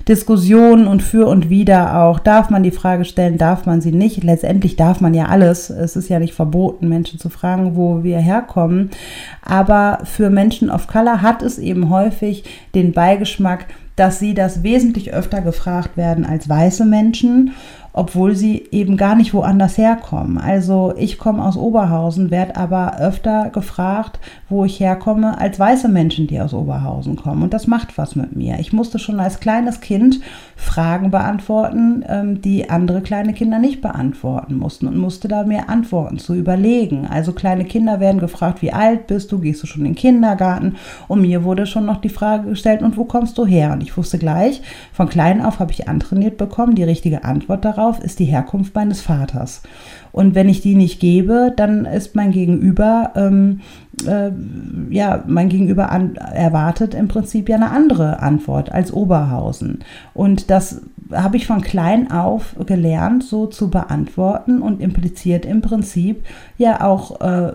Diskussionen 0.09 0.87
und 0.87 1.03
für 1.03 1.27
und 1.27 1.51
wider 1.51 2.03
auch. 2.03 2.19
Darf 2.19 2.49
man 2.49 2.63
die 2.63 2.71
Frage 2.71 3.05
stellen, 3.05 3.37
darf 3.37 3.67
man 3.67 3.83
sie 3.83 3.93
nicht? 3.93 4.25
Letztendlich 4.25 4.77
darf 4.77 5.01
man 5.01 5.13
ja 5.13 5.27
alles. 5.27 5.69
Es 5.69 5.97
ist 5.97 6.09
ja 6.09 6.19
nicht 6.19 6.35
verboten, 6.35 6.89
Menschen 6.89 7.19
zu 7.19 7.29
fragen, 7.29 7.77
wo 7.77 8.03
wir 8.03 8.19
herkommen. 8.19 8.91
Aber 9.49 10.01
für 10.05 10.29
Menschen 10.31 10.71
of 10.71 10.87
Color 10.87 11.23
hat 11.23 11.43
es 11.43 11.59
eben 11.59 11.89
häufig 11.89 12.45
den 12.75 12.93
Beigeschmack, 12.93 13.67
dass 13.97 14.21
sie 14.21 14.35
das 14.35 14.63
wesentlich 14.63 15.13
öfter 15.13 15.41
gefragt 15.41 15.97
werden 15.97 16.25
als 16.25 16.49
weiße 16.49 16.85
Menschen 16.85 17.53
obwohl 17.99 18.37
sie 18.37 18.69
eben 18.71 18.97
gar 18.97 19.17
nicht 19.17 19.35
woanders 19.35 19.77
herkommen. 19.77 20.39
Also 20.39 20.95
ich 20.97 21.19
komme 21.19 21.45
aus 21.45 21.57
Oberhausen, 21.57 22.31
werde 22.31 22.55
aber 22.55 22.99
öfter 23.01 23.51
gefragt, 23.51 24.21
wo 24.49 24.65
ich 24.65 24.79
herkomme, 24.79 25.39
als 25.39 25.59
weiße 25.59 25.89
Menschen, 25.89 26.29
die 26.29 26.41
aus 26.41 26.55
Oberhausen 26.55 27.17
kommen. 27.17 27.43
Und 27.43 27.53
das 27.53 27.67
macht 27.67 27.99
was 27.99 28.15
mit 28.15 28.37
mir. 28.37 28.61
Ich 28.61 28.73
musste 28.73 29.01
schon 29.01 29.19
als 29.19 29.41
kleines 29.41 29.81
Kind 29.81 30.21
Fragen 30.55 31.11
beantworten, 31.11 32.05
ähm, 32.09 32.41
die 32.41 32.71
andere 32.71 33.01
kleine 33.01 33.33
Kinder 33.33 33.59
nicht 33.59 33.81
beantworten 33.81 34.57
mussten 34.57 34.87
und 34.87 34.97
musste 34.97 35.27
da 35.27 35.43
mir 35.43 35.69
Antworten 35.69 36.19
zu 36.19 36.35
überlegen. 36.35 37.07
Also 37.07 37.33
kleine 37.33 37.65
Kinder 37.65 37.99
werden 37.99 38.21
gefragt, 38.21 38.63
wie 38.63 38.73
alt 38.73 39.09
bist 39.09 39.33
du, 39.33 39.41
gehst 39.41 39.63
du 39.63 39.67
schon 39.67 39.83
in 39.83 39.93
den 39.93 39.95
Kindergarten? 39.97 40.77
Und 41.09 41.23
mir 41.23 41.43
wurde 41.43 41.67
schon 41.67 41.87
noch 41.87 42.01
die 42.01 42.09
Frage 42.09 42.51
gestellt, 42.51 42.83
und 42.83 42.97
wo 42.97 43.05
kommst 43.05 43.39
du 43.39 43.45
her? 43.45 43.73
Und 43.73 43.83
ich 43.83 43.97
wusste 43.97 44.19
gleich, 44.19 44.63
von 44.93 45.09
klein 45.09 45.43
auf 45.43 45.59
habe 45.59 45.73
ich 45.73 45.89
antrainiert 45.89 46.37
bekommen, 46.37 46.77
die 46.77 46.85
richtige 46.85 47.25
Antwort 47.25 47.65
darauf 47.65 47.88
darauf 47.89 48.05
ist 48.05 48.19
die 48.19 48.27
Herkunft 48.27 48.75
meines 48.75 49.01
Vaters. 49.01 49.63
Und 50.13 50.35
wenn 50.35 50.49
ich 50.49 50.61
die 50.61 50.75
nicht 50.75 51.01
gebe, 51.01 51.53
dann 51.57 51.85
ist 51.85 52.15
mein 52.15 52.33
Gegenüber, 52.33 53.13
ähm, 53.15 53.61
äh, 54.07 54.31
ja, 54.91 55.23
mein 55.27 55.49
Gegenüber 55.49 55.91
an, 55.91 56.17
erwartet 56.17 56.95
im 56.95 57.09
Prinzip 57.09 57.49
ja 57.49 57.57
eine 57.57 57.71
andere 57.71 58.21
Antwort 58.21 58.73
als 58.73 58.93
Oberhausen. 58.93 59.81
Und 60.15 60.51
das 60.51 60.83
habe 61.13 61.37
ich 61.37 61.47
von 61.47 61.63
klein 61.63 62.11
auf 62.11 62.57
gelernt, 62.67 63.25
so 63.25 63.47
zu 63.47 63.71
beantworten 63.71 64.61
und 64.61 64.81
impliziert 64.81 65.47
im 65.47 65.63
Prinzip 65.63 66.25
ja 66.59 66.83
auch 66.83 67.21
äh, 67.21 67.53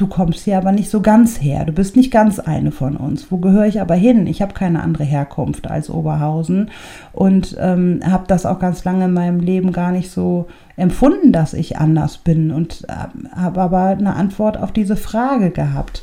du 0.00 0.06
kommst 0.06 0.44
hier 0.44 0.56
aber 0.56 0.72
nicht 0.72 0.90
so 0.90 1.02
ganz 1.02 1.40
her, 1.40 1.64
du 1.64 1.72
bist 1.72 1.96
nicht 1.96 2.10
ganz 2.10 2.38
eine 2.38 2.72
von 2.72 2.96
uns. 2.96 3.30
Wo 3.30 3.36
gehöre 3.36 3.66
ich 3.66 3.80
aber 3.80 3.94
hin? 3.94 4.26
Ich 4.26 4.40
habe 4.40 4.54
keine 4.54 4.82
andere 4.82 5.04
Herkunft 5.04 5.70
als 5.70 5.90
Oberhausen 5.90 6.70
und 7.12 7.56
ähm, 7.60 8.00
habe 8.04 8.24
das 8.26 8.46
auch 8.46 8.58
ganz 8.58 8.84
lange 8.84 9.06
in 9.06 9.12
meinem 9.12 9.40
Leben 9.40 9.72
gar 9.72 9.92
nicht 9.92 10.10
so 10.10 10.46
empfunden, 10.76 11.32
dass 11.32 11.52
ich 11.52 11.78
anders 11.78 12.18
bin 12.18 12.50
und 12.50 12.84
äh, 12.88 13.36
habe 13.36 13.60
aber 13.60 13.86
eine 13.88 14.14
Antwort 14.14 14.58
auf 14.58 14.72
diese 14.72 14.96
Frage 14.96 15.50
gehabt. 15.50 16.02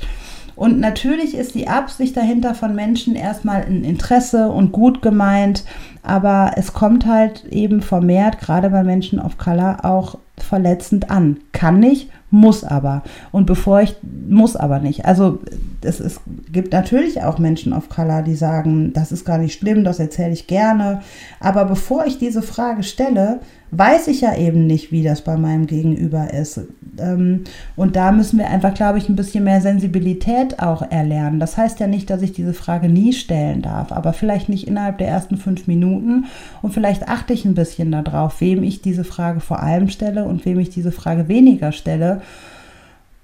Und 0.55 0.79
natürlich 0.79 1.37
ist 1.37 1.53
die 1.53 1.67
Absicht 1.67 2.17
dahinter 2.17 2.55
von 2.55 2.73
Menschen 2.73 3.15
erstmal 3.15 3.63
ein 3.63 3.83
Interesse 3.83 4.49
und 4.49 4.71
gut 4.71 5.03
gemeint, 5.03 5.63
aber 6.01 6.53
es 6.55 6.73
kommt 6.73 7.05
halt 7.05 7.45
eben 7.45 7.81
vermehrt, 7.81 8.39
gerade 8.39 8.71
bei 8.71 8.83
Menschen 8.83 9.19
of 9.19 9.37
Color, 9.37 9.85
auch 9.85 10.17
verletzend 10.37 11.11
an. 11.11 11.37
Kann 11.51 11.79
nicht, 11.79 12.09
muss 12.29 12.63
aber. 12.63 13.03
Und 13.31 13.45
bevor 13.45 13.81
ich, 13.81 13.95
muss 14.27 14.55
aber 14.55 14.79
nicht. 14.79 15.05
Also 15.05 15.39
es, 15.81 15.99
es 15.99 16.19
gibt 16.51 16.73
natürlich 16.73 17.23
auch 17.23 17.39
Menschen 17.39 17.73
of 17.73 17.89
Color, 17.89 18.21
die 18.21 18.35
sagen, 18.35 18.91
das 18.93 19.11
ist 19.11 19.25
gar 19.25 19.37
nicht 19.37 19.57
schlimm, 19.57 19.83
das 19.83 19.99
erzähle 19.99 20.33
ich 20.33 20.47
gerne. 20.47 21.01
Aber 21.39 21.65
bevor 21.65 22.05
ich 22.05 22.17
diese 22.17 22.41
Frage 22.41 22.83
stelle, 22.83 23.39
weiß 23.71 24.07
ich 24.07 24.21
ja 24.21 24.35
eben 24.35 24.65
nicht, 24.65 24.91
wie 24.91 25.03
das 25.03 25.21
bei 25.21 25.37
meinem 25.37 25.67
Gegenüber 25.67 26.33
ist. 26.33 26.61
Ähm, 26.99 27.43
und 27.75 27.95
da 27.95 28.11
müssen 28.11 28.39
wir 28.39 28.49
einfach, 28.49 28.73
glaube 28.73 28.97
ich, 28.97 29.09
ein 29.09 29.15
bisschen 29.15 29.43
mehr 29.43 29.61
Sensibilität 29.61 30.59
auch 30.59 30.81
erlernen. 30.81 31.39
Das 31.39 31.57
heißt 31.57 31.79
ja 31.79 31.87
nicht, 31.87 32.09
dass 32.09 32.21
ich 32.21 32.31
diese 32.31 32.53
Frage 32.53 32.89
nie 32.89 33.13
stellen 33.13 33.61
darf, 33.61 33.91
aber 33.91 34.13
vielleicht 34.13 34.49
nicht 34.49 34.67
innerhalb 34.67 34.97
der 34.97 35.07
ersten 35.07 35.37
fünf 35.37 35.67
Minuten. 35.67 36.25
Und 36.61 36.73
vielleicht 36.73 37.07
achte 37.07 37.33
ich 37.33 37.45
ein 37.45 37.55
bisschen 37.55 37.91
darauf, 37.91 38.39
wem 38.41 38.63
ich 38.63 38.81
diese 38.81 39.03
Frage 39.03 39.39
vor 39.39 39.61
allem 39.61 39.89
stelle 39.89 40.25
und 40.25 40.45
wem 40.45 40.59
ich 40.59 40.69
diese 40.69 40.91
Frage 40.91 41.27
weniger 41.27 41.71
stelle. 41.71 42.21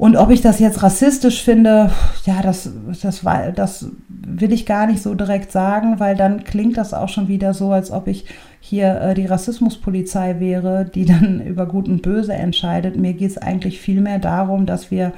Und 0.04 0.18
ob 0.18 0.32
ich 0.32 0.42
das 0.42 0.60
jetzt 0.60 0.84
rassistisch 0.84 1.44
finde, 1.44 1.90
ja, 2.26 2.42
das, 2.42 2.70
das, 3.02 3.22
das 3.56 3.86
will 4.10 4.52
ich 4.52 4.66
gar 4.66 4.86
nicht 4.86 5.02
so 5.02 5.16
direkt 5.16 5.54
sagen, 5.54 5.98
weil 6.02 6.18
dann 6.18 6.44
klingt 6.44 6.76
das 6.76 6.94
auch 6.94 7.08
schon 7.08 7.30
wieder 7.30 7.54
so, 7.54 7.72
als 7.72 7.90
ob 7.90 8.10
ich 8.10 8.26
hier 8.60 9.00
äh, 9.00 9.14
die 9.14 9.28
Rassismuspolizei 9.28 10.42
wäre, 10.42 10.84
die 10.84 11.06
dann 11.06 11.40
über 11.48 11.68
Gut 11.68 11.88
und 11.88 12.02
Böse 12.02 12.34
entscheidet. 12.34 12.98
Mir 12.98 13.14
geht 13.14 13.32
es 13.32 13.38
eigentlich 13.38 13.80
vielmehr 13.80 14.20
darum, 14.20 14.66
dass 14.66 14.92
wir 14.92 15.14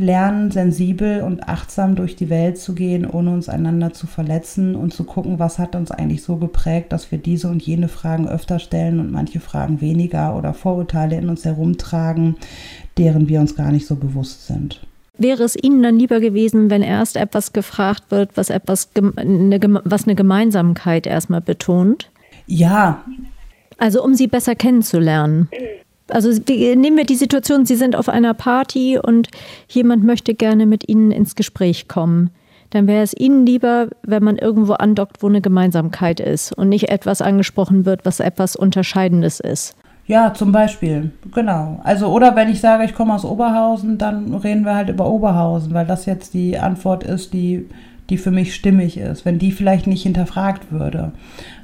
lernen, 0.00 0.50
sensibel 0.50 1.22
und 1.22 1.48
achtsam 1.48 1.94
durch 1.94 2.16
die 2.16 2.30
Welt 2.30 2.58
zu 2.58 2.74
gehen, 2.74 3.06
ohne 3.06 3.30
uns 3.30 3.48
einander 3.48 3.92
zu 3.92 4.06
verletzen 4.06 4.74
und 4.74 4.92
zu 4.92 5.04
gucken, 5.04 5.38
was 5.38 5.58
hat 5.58 5.76
uns 5.76 5.90
eigentlich 5.90 6.22
so 6.22 6.36
geprägt, 6.36 6.92
dass 6.92 7.10
wir 7.12 7.18
diese 7.18 7.48
und 7.48 7.62
jene 7.62 7.88
Fragen 7.88 8.28
öfter 8.28 8.58
stellen 8.58 9.00
und 9.00 9.12
manche 9.12 9.40
Fragen 9.40 9.80
weniger 9.80 10.36
oder 10.36 10.54
Vorurteile 10.54 11.16
in 11.16 11.28
uns 11.28 11.44
herumtragen, 11.44 12.36
deren 12.98 13.28
wir 13.28 13.40
uns 13.40 13.54
gar 13.54 13.70
nicht 13.70 13.86
so 13.86 13.96
bewusst 13.96 14.46
sind. 14.46 14.80
Wäre 15.18 15.42
es 15.42 15.54
Ihnen 15.54 15.82
dann 15.82 15.98
lieber 15.98 16.18
gewesen, 16.18 16.70
wenn 16.70 16.82
erst 16.82 17.16
etwas 17.16 17.52
gefragt 17.52 18.04
wird, 18.08 18.30
was 18.36 18.48
etwas 18.48 18.88
eine, 19.16 19.60
was 19.84 20.04
eine 20.04 20.14
Gemeinsamkeit 20.14 21.06
erstmal 21.06 21.42
betont? 21.42 22.10
Ja. 22.46 23.04
Also 23.76 24.02
um 24.02 24.14
sie 24.14 24.26
besser 24.26 24.54
kennenzulernen. 24.54 25.48
Also 26.10 26.30
nehmen 26.48 26.96
wir 26.96 27.04
die 27.04 27.14
Situation, 27.14 27.66
Sie 27.66 27.76
sind 27.76 27.96
auf 27.96 28.08
einer 28.08 28.34
Party 28.34 28.98
und 28.98 29.28
jemand 29.68 30.04
möchte 30.04 30.34
gerne 30.34 30.66
mit 30.66 30.88
Ihnen 30.88 31.10
ins 31.10 31.34
Gespräch 31.34 31.88
kommen. 31.88 32.30
Dann 32.70 32.86
wäre 32.86 33.02
es 33.02 33.14
Ihnen 33.18 33.46
lieber, 33.46 33.88
wenn 34.02 34.22
man 34.22 34.36
irgendwo 34.36 34.74
andockt, 34.74 35.22
wo 35.22 35.28
eine 35.28 35.40
Gemeinsamkeit 35.40 36.20
ist 36.20 36.52
und 36.52 36.68
nicht 36.68 36.88
etwas 36.88 37.20
angesprochen 37.20 37.84
wird, 37.84 38.04
was 38.04 38.20
etwas 38.20 38.56
Unterscheidendes 38.56 39.40
ist. 39.40 39.74
Ja, 40.06 40.34
zum 40.34 40.50
Beispiel, 40.50 41.12
genau. 41.32 41.80
Also, 41.84 42.08
oder 42.08 42.34
wenn 42.34 42.48
ich 42.48 42.60
sage, 42.60 42.84
ich 42.84 42.94
komme 42.94 43.14
aus 43.14 43.24
Oberhausen, 43.24 43.96
dann 43.96 44.34
reden 44.34 44.64
wir 44.64 44.74
halt 44.74 44.88
über 44.88 45.08
Oberhausen, 45.08 45.72
weil 45.72 45.86
das 45.86 46.06
jetzt 46.06 46.34
die 46.34 46.58
Antwort 46.58 47.04
ist, 47.04 47.32
die, 47.32 47.68
die 48.08 48.18
für 48.18 48.32
mich 48.32 48.54
stimmig 48.54 48.98
ist, 48.98 49.24
wenn 49.24 49.38
die 49.38 49.52
vielleicht 49.52 49.86
nicht 49.86 50.02
hinterfragt 50.02 50.72
würde. 50.72 51.12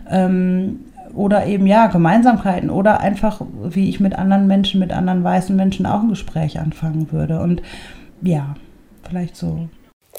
Ähm, 0.08 0.80
oder 1.16 1.46
eben 1.46 1.66
ja, 1.66 1.86
Gemeinsamkeiten 1.86 2.70
oder 2.70 3.00
einfach, 3.00 3.40
wie 3.62 3.88
ich 3.88 4.00
mit 4.00 4.14
anderen 4.14 4.46
Menschen, 4.46 4.80
mit 4.80 4.92
anderen 4.92 5.24
weißen 5.24 5.56
Menschen 5.56 5.86
auch 5.86 6.02
ein 6.02 6.08
Gespräch 6.08 6.58
anfangen 6.60 7.10
würde. 7.10 7.40
Und 7.40 7.62
ja, 8.22 8.54
vielleicht 9.08 9.36
so. 9.36 9.68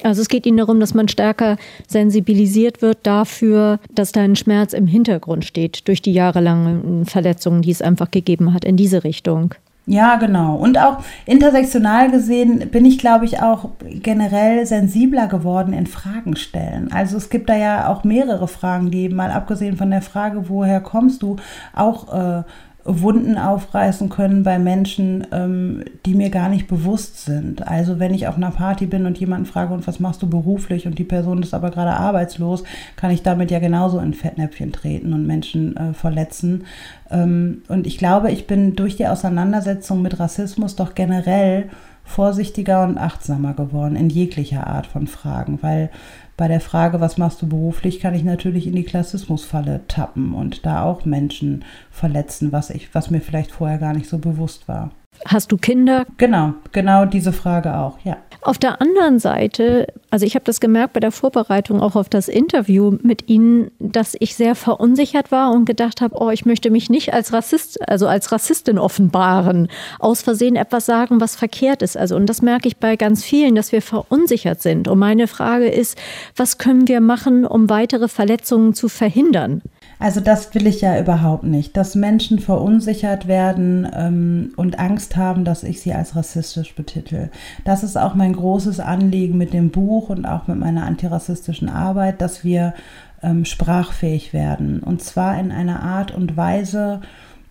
Also 0.03 0.21
es 0.21 0.29
geht 0.29 0.45
Ihnen 0.45 0.57
darum, 0.57 0.79
dass 0.79 0.93
man 0.93 1.07
stärker 1.07 1.57
sensibilisiert 1.87 2.81
wird 2.81 2.99
dafür, 3.03 3.79
dass 3.91 4.11
da 4.11 4.21
ein 4.21 4.35
Schmerz 4.35 4.73
im 4.73 4.87
Hintergrund 4.87 5.45
steht 5.45 5.87
durch 5.87 6.01
die 6.01 6.13
jahrelangen 6.13 7.05
Verletzungen, 7.05 7.61
die 7.61 7.71
es 7.71 7.81
einfach 7.81 8.11
gegeben 8.11 8.53
hat, 8.53 8.63
in 8.63 8.77
diese 8.77 9.03
Richtung. 9.03 9.55
Ja, 9.89 10.17
genau. 10.17 10.57
Und 10.57 10.77
auch 10.77 10.97
intersektional 11.25 12.11
gesehen 12.11 12.69
bin 12.71 12.83
ich, 12.83 12.99
glaube 12.99 13.23
ich, 13.23 13.41
auch 13.41 13.69
generell 13.79 14.65
sensibler 14.65 15.27
geworden 15.27 15.71
in 15.71 15.87
Fragen 15.87 16.35
stellen. 16.35 16.91
Also 16.91 17.15
es 17.15 17.29
gibt 17.29 17.49
da 17.49 17.55
ja 17.55 17.87
auch 17.87 18.03
mehrere 18.03 18.49
Fragen, 18.49 18.91
die 18.91 19.07
mal 19.07 19.31
abgesehen 19.31 19.77
von 19.77 19.89
der 19.89 20.01
Frage, 20.01 20.49
woher 20.49 20.81
kommst 20.81 21.23
du, 21.23 21.37
auch 21.73 22.13
äh, 22.13 22.43
Wunden 22.89 23.37
aufreißen 23.37 24.07
können 24.07 24.43
bei 24.43 24.57
Menschen, 24.57 25.27
ähm, 25.33 25.83
die 26.05 26.15
mir 26.15 26.29
gar 26.29 26.47
nicht 26.47 26.67
bewusst 26.67 27.25
sind. 27.25 27.67
Also 27.67 27.99
wenn 27.99 28.13
ich 28.13 28.27
auf 28.27 28.37
einer 28.37 28.51
Party 28.51 28.85
bin 28.85 29.05
und 29.05 29.19
jemanden 29.19 29.45
frage, 29.45 29.73
und 29.73 29.85
was 29.85 29.99
machst 29.99 30.21
du 30.21 30.29
beruflich 30.29 30.87
und 30.87 30.97
die 30.97 31.03
Person 31.03 31.43
ist 31.43 31.53
aber 31.53 31.69
gerade 31.69 31.91
arbeitslos, 31.91 32.63
kann 32.95 33.11
ich 33.11 33.23
damit 33.23 33.51
ja 33.51 33.59
genauso 33.59 33.99
in 33.99 34.13
Fettnäpfchen 34.13 34.71
treten 34.71 35.11
und 35.11 35.27
Menschen 35.27 35.75
äh, 35.75 35.93
verletzen. 35.93 36.63
Ähm, 37.11 37.61
und 37.67 37.85
ich 37.85 37.97
glaube, 37.97 38.31
ich 38.31 38.47
bin 38.47 38.75
durch 38.75 38.95
die 38.95 39.07
Auseinandersetzung 39.07 40.01
mit 40.01 40.17
Rassismus 40.19 40.77
doch 40.77 40.95
generell 40.95 41.69
vorsichtiger 42.05 42.85
und 42.85 42.97
achtsamer 42.97 43.53
geworden 43.53 43.97
in 43.97 44.09
jeglicher 44.09 44.65
Art 44.65 44.87
von 44.87 45.07
Fragen, 45.07 45.59
weil 45.61 45.89
bei 46.37 46.47
der 46.47 46.61
Frage, 46.61 47.01
was 47.01 47.17
machst 47.17 47.41
du 47.41 47.49
beruflich, 47.49 47.99
kann 47.99 48.13
ich 48.13 48.23
natürlich 48.23 48.67
in 48.67 48.75
die 48.75 48.83
Klassismusfalle 48.83 49.81
tappen 49.87 50.35
und 50.35 50.65
da 50.67 50.83
auch 50.83 51.03
Menschen 51.03 51.65
verletzen, 51.89 52.51
was 52.51 52.69
ich, 52.69 52.93
was 52.93 53.09
mir 53.09 53.21
vielleicht 53.21 53.51
vorher 53.51 53.79
gar 53.79 53.93
nicht 53.93 54.07
so 54.07 54.19
bewusst 54.19 54.67
war. 54.67 54.91
Hast 55.25 55.51
du 55.51 55.57
Kinder? 55.57 56.05
Genau, 56.17 56.53
genau 56.71 57.05
diese 57.05 57.33
Frage 57.33 57.75
auch, 57.77 57.97
ja. 58.03 58.17
Auf 58.41 58.57
der 58.57 58.81
anderen 58.81 59.19
Seite, 59.19 59.87
also 60.09 60.25
ich 60.25 60.35
habe 60.35 60.45
das 60.45 60.59
gemerkt 60.59 60.93
bei 60.93 60.99
der 60.99 61.11
Vorbereitung 61.11 61.81
auch 61.81 61.95
auf 61.95 62.07
das 62.07 62.27
Interview 62.27 62.97
mit 63.01 63.27
Ihnen, 63.29 63.71
dass 63.79 64.15
ich 64.19 64.35
sehr 64.35 64.55
verunsichert 64.55 65.31
war 65.31 65.51
und 65.51 65.65
gedacht 65.65 66.01
habe, 66.01 66.15
oh, 66.17 66.29
ich 66.29 66.45
möchte 66.45 66.69
mich 66.69 66.89
nicht 66.89 67.13
als 67.13 67.33
Rassist, 67.33 67.89
also 67.89 68.07
als 68.07 68.31
Rassistin 68.31 68.77
offenbaren, 68.77 69.69
aus 69.99 70.21
Versehen 70.21 70.55
etwas 70.55 70.85
sagen, 70.85 71.19
was 71.19 71.35
verkehrt 71.35 71.81
ist. 71.81 71.97
Also 71.97 72.15
und 72.15 72.27
das 72.27 72.41
merke 72.41 72.67
ich 72.67 72.77
bei 72.77 72.95
ganz 72.95 73.23
vielen, 73.23 73.55
dass 73.55 73.71
wir 73.71 73.81
verunsichert 73.81 74.61
sind. 74.61 74.87
Und 74.87 74.99
meine 74.99 75.27
Frage 75.27 75.67
ist, 75.67 75.97
was 76.35 76.57
können 76.57 76.87
wir 76.87 77.01
machen, 77.01 77.45
um 77.45 77.69
weitere 77.69 78.07
Verletzungen 78.07 78.73
zu 78.73 78.87
verhindern? 78.87 79.61
Also 79.99 80.19
das 80.19 80.53
will 80.53 80.67
ich 80.67 80.81
ja 80.81 80.99
überhaupt 80.99 81.43
nicht, 81.43 81.75
dass 81.75 81.95
Menschen 81.95 82.37
verunsichert 82.37 83.27
werden 83.27 83.87
ähm, 83.91 84.53
und 84.55 84.77
Angst 84.77 85.17
haben, 85.17 85.43
dass 85.43 85.63
ich 85.63 85.81
sie 85.81 85.93
als 85.93 86.15
rassistisch 86.15 86.75
betitel. 86.75 87.29
Das 87.65 87.83
ist 87.83 87.97
auch 87.97 88.13
mein 88.13 88.33
großes 88.33 88.79
Anliegen 88.79 89.37
mit 89.37 89.53
dem 89.53 89.71
Buch 89.71 90.09
und 90.09 90.25
auch 90.25 90.47
mit 90.47 90.59
meiner 90.59 90.85
antirassistischen 90.85 91.69
Arbeit, 91.69 92.21
dass 92.21 92.43
wir 92.43 92.75
ähm, 93.23 93.43
sprachfähig 93.43 94.33
werden. 94.33 94.81
Und 94.81 95.01
zwar 95.01 95.39
in 95.39 95.51
einer 95.51 95.81
Art 95.81 96.13
und 96.13 96.37
Weise, 96.37 97.01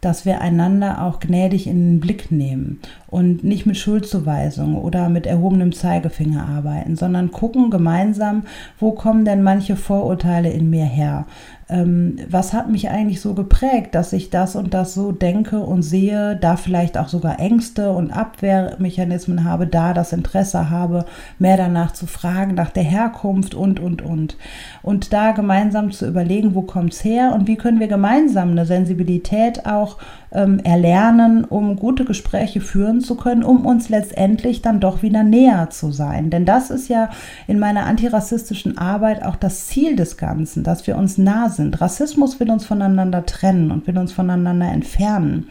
dass 0.00 0.24
wir 0.24 0.40
einander 0.40 1.02
auch 1.02 1.18
gnädig 1.18 1.66
in 1.66 1.94
den 1.94 2.00
Blick 2.00 2.30
nehmen 2.30 2.80
und 3.08 3.42
nicht 3.42 3.66
mit 3.66 3.76
Schuldzuweisung 3.76 4.76
oder 4.76 5.08
mit 5.08 5.26
erhobenem 5.26 5.72
Zeigefinger 5.72 6.46
arbeiten, 6.46 6.94
sondern 6.94 7.32
gucken 7.32 7.70
gemeinsam, 7.70 8.44
wo 8.78 8.92
kommen 8.92 9.24
denn 9.24 9.42
manche 9.42 9.74
Vorurteile 9.74 10.50
in 10.50 10.70
mir 10.70 10.84
her? 10.84 11.26
Ähm, 11.68 12.18
was 12.28 12.52
hat 12.52 12.70
mich 12.70 12.90
eigentlich 12.90 13.20
so 13.20 13.34
geprägt, 13.34 13.96
dass 13.96 14.12
ich 14.12 14.30
das 14.30 14.54
und 14.54 14.72
das 14.72 14.94
so 14.94 15.10
denke 15.10 15.58
und 15.58 15.82
sehe, 15.82 16.36
da 16.36 16.56
vielleicht 16.56 16.96
auch 16.96 17.08
sogar 17.08 17.40
Ängste 17.40 17.90
und 17.90 18.12
Abwehrmechanismen 18.12 19.42
habe, 19.42 19.66
da 19.66 19.92
das 19.92 20.12
Interesse 20.12 20.70
habe, 20.70 21.06
mehr 21.40 21.56
danach 21.56 21.92
zu 21.92 22.06
fragen, 22.06 22.54
nach 22.54 22.70
der 22.70 22.84
Herkunft 22.84 23.56
und, 23.56 23.80
und, 23.80 24.00
und. 24.00 24.36
Und 24.82 25.12
da 25.12 25.32
gemeinsam 25.32 25.90
zu 25.90 26.06
überlegen, 26.06 26.54
wo 26.54 26.62
kommt 26.62 26.92
es 26.92 27.04
her 27.04 27.32
und 27.34 27.48
wie 27.48 27.56
können 27.56 27.80
wir 27.80 27.88
gemeinsam 27.88 28.50
eine 28.50 28.64
Sensibilität 28.64 29.66
auch 29.66 29.98
ähm, 30.32 30.60
erlernen, 30.60 31.44
um 31.44 31.76
gute 31.76 32.04
Gespräche 32.04 32.60
führen 32.60 33.00
zu 33.00 33.16
können, 33.16 33.42
um 33.42 33.66
uns 33.66 33.88
letztendlich 33.88 34.62
dann 34.62 34.78
doch 34.78 35.02
wieder 35.02 35.24
näher 35.24 35.70
zu 35.70 35.90
sein. 35.90 36.30
Denn 36.30 36.44
das 36.44 36.70
ist 36.70 36.88
ja 36.88 37.10
in 37.48 37.58
meiner 37.58 37.86
antirassistischen 37.86 38.78
Arbeit 38.78 39.24
auch 39.24 39.36
das 39.36 39.66
Ziel 39.66 39.96
des 39.96 40.16
Ganzen, 40.16 40.62
dass 40.62 40.86
wir 40.86 40.96
uns 40.96 41.18
nah 41.18 41.48
sind. 41.56 41.80
Rassismus 41.80 42.38
will 42.38 42.50
uns 42.50 42.64
voneinander 42.64 43.26
trennen 43.26 43.70
und 43.70 43.86
will 43.86 43.98
uns 43.98 44.12
voneinander 44.12 44.66
entfernen. 44.66 45.48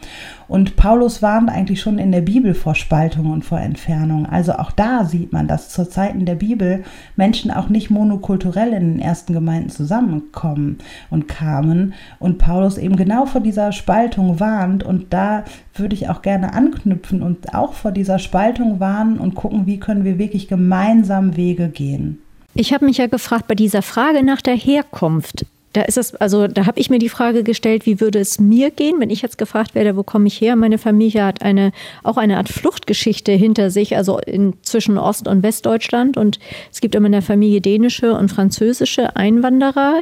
Und 0.48 0.76
Paulus 0.76 1.22
warnt 1.22 1.50
eigentlich 1.50 1.80
schon 1.80 1.98
in 1.98 2.12
der 2.12 2.20
Bibel 2.20 2.54
vor 2.54 2.74
Spaltung 2.74 3.30
und 3.32 3.44
vor 3.44 3.58
Entfernung. 3.58 4.26
Also 4.26 4.52
auch 4.52 4.70
da 4.70 5.04
sieht 5.04 5.32
man, 5.32 5.48
dass 5.48 5.70
zur 5.70 5.90
Zeiten 5.90 6.24
der 6.24 6.36
Bibel 6.36 6.84
Menschen 7.16 7.50
auch 7.50 7.68
nicht 7.68 7.90
monokulturell 7.90 8.72
in 8.72 8.92
den 8.92 9.00
ersten 9.00 9.32
Gemeinden 9.32 9.70
zusammenkommen 9.70 10.78
und 11.10 11.26
kamen. 11.26 11.94
Und 12.18 12.38
Paulus 12.38 12.78
eben 12.78 12.96
genau 12.96 13.26
vor 13.26 13.40
dieser 13.40 13.72
Spaltung 13.72 14.38
warnt. 14.38 14.84
Und 14.84 15.12
da 15.12 15.44
würde 15.74 15.94
ich 15.94 16.08
auch 16.08 16.22
gerne 16.22 16.54
anknüpfen 16.54 17.22
und 17.22 17.54
auch 17.54 17.72
vor 17.72 17.90
dieser 17.90 18.18
Spaltung 18.18 18.80
warnen 18.80 19.18
und 19.18 19.34
gucken, 19.34 19.66
wie 19.66 19.80
können 19.80 20.04
wir 20.04 20.18
wirklich 20.18 20.48
gemeinsam 20.48 21.36
Wege 21.36 21.68
gehen. 21.68 22.20
Ich 22.54 22.72
habe 22.72 22.86
mich 22.86 22.96
ja 22.96 23.06
gefragt 23.06 23.48
bei 23.48 23.54
dieser 23.54 23.82
Frage 23.82 24.24
nach 24.24 24.40
der 24.40 24.56
Herkunft. 24.56 25.44
Da 25.76 25.82
ist 25.82 25.98
es, 25.98 26.14
also 26.14 26.48
da 26.48 26.64
habe 26.64 26.80
ich 26.80 26.88
mir 26.88 26.98
die 26.98 27.10
Frage 27.10 27.42
gestellt, 27.42 27.84
wie 27.84 28.00
würde 28.00 28.18
es 28.18 28.40
mir 28.40 28.70
gehen, 28.70 28.98
wenn 28.98 29.10
ich 29.10 29.20
jetzt 29.20 29.36
gefragt 29.36 29.74
werde, 29.74 29.94
wo 29.94 30.04
komme 30.04 30.26
ich 30.26 30.40
her? 30.40 30.56
Meine 30.56 30.78
Familie 30.78 31.22
hat 31.22 31.42
eine 31.42 31.70
auch 32.02 32.16
eine 32.16 32.38
Art 32.38 32.48
Fluchtgeschichte 32.48 33.32
hinter 33.32 33.68
sich, 33.70 33.94
also 33.94 34.18
in, 34.18 34.54
zwischen 34.62 34.96
Ost- 34.96 35.28
und 35.28 35.42
Westdeutschland. 35.42 36.16
Und 36.16 36.38
es 36.72 36.80
gibt 36.80 36.94
immer 36.94 37.04
in 37.04 37.12
der 37.12 37.20
Familie 37.20 37.60
dänische 37.60 38.14
und 38.14 38.30
französische 38.30 39.16
Einwanderer. 39.16 40.00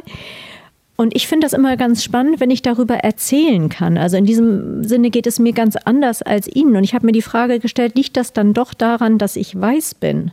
Und 0.95 1.13
ich 1.13 1.27
finde 1.27 1.45
das 1.45 1.51
immer 1.51 1.75
ganz 1.75 2.05
spannend, 2.05 2.39
wenn 2.39 2.51
ich 2.51 2.61
darüber 2.61 2.95
erzählen 2.95 3.67
kann. 3.67 3.97
Also 3.97 4.15
in 4.15 4.23
diesem 4.23 4.85
Sinne 4.85 5.09
geht 5.09 5.27
es 5.27 5.39
mir 5.39 5.51
ganz 5.51 5.75
anders 5.75 6.21
als 6.21 6.47
Ihnen. 6.47 6.77
Und 6.77 6.85
ich 6.85 6.93
habe 6.93 7.05
mir 7.05 7.11
die 7.11 7.21
Frage 7.21 7.59
gestellt, 7.59 7.97
liegt 7.97 8.15
das 8.15 8.31
dann 8.31 8.53
doch 8.53 8.73
daran, 8.73 9.17
dass 9.17 9.35
ich 9.35 9.59
weiß 9.59 9.95
bin? 9.95 10.31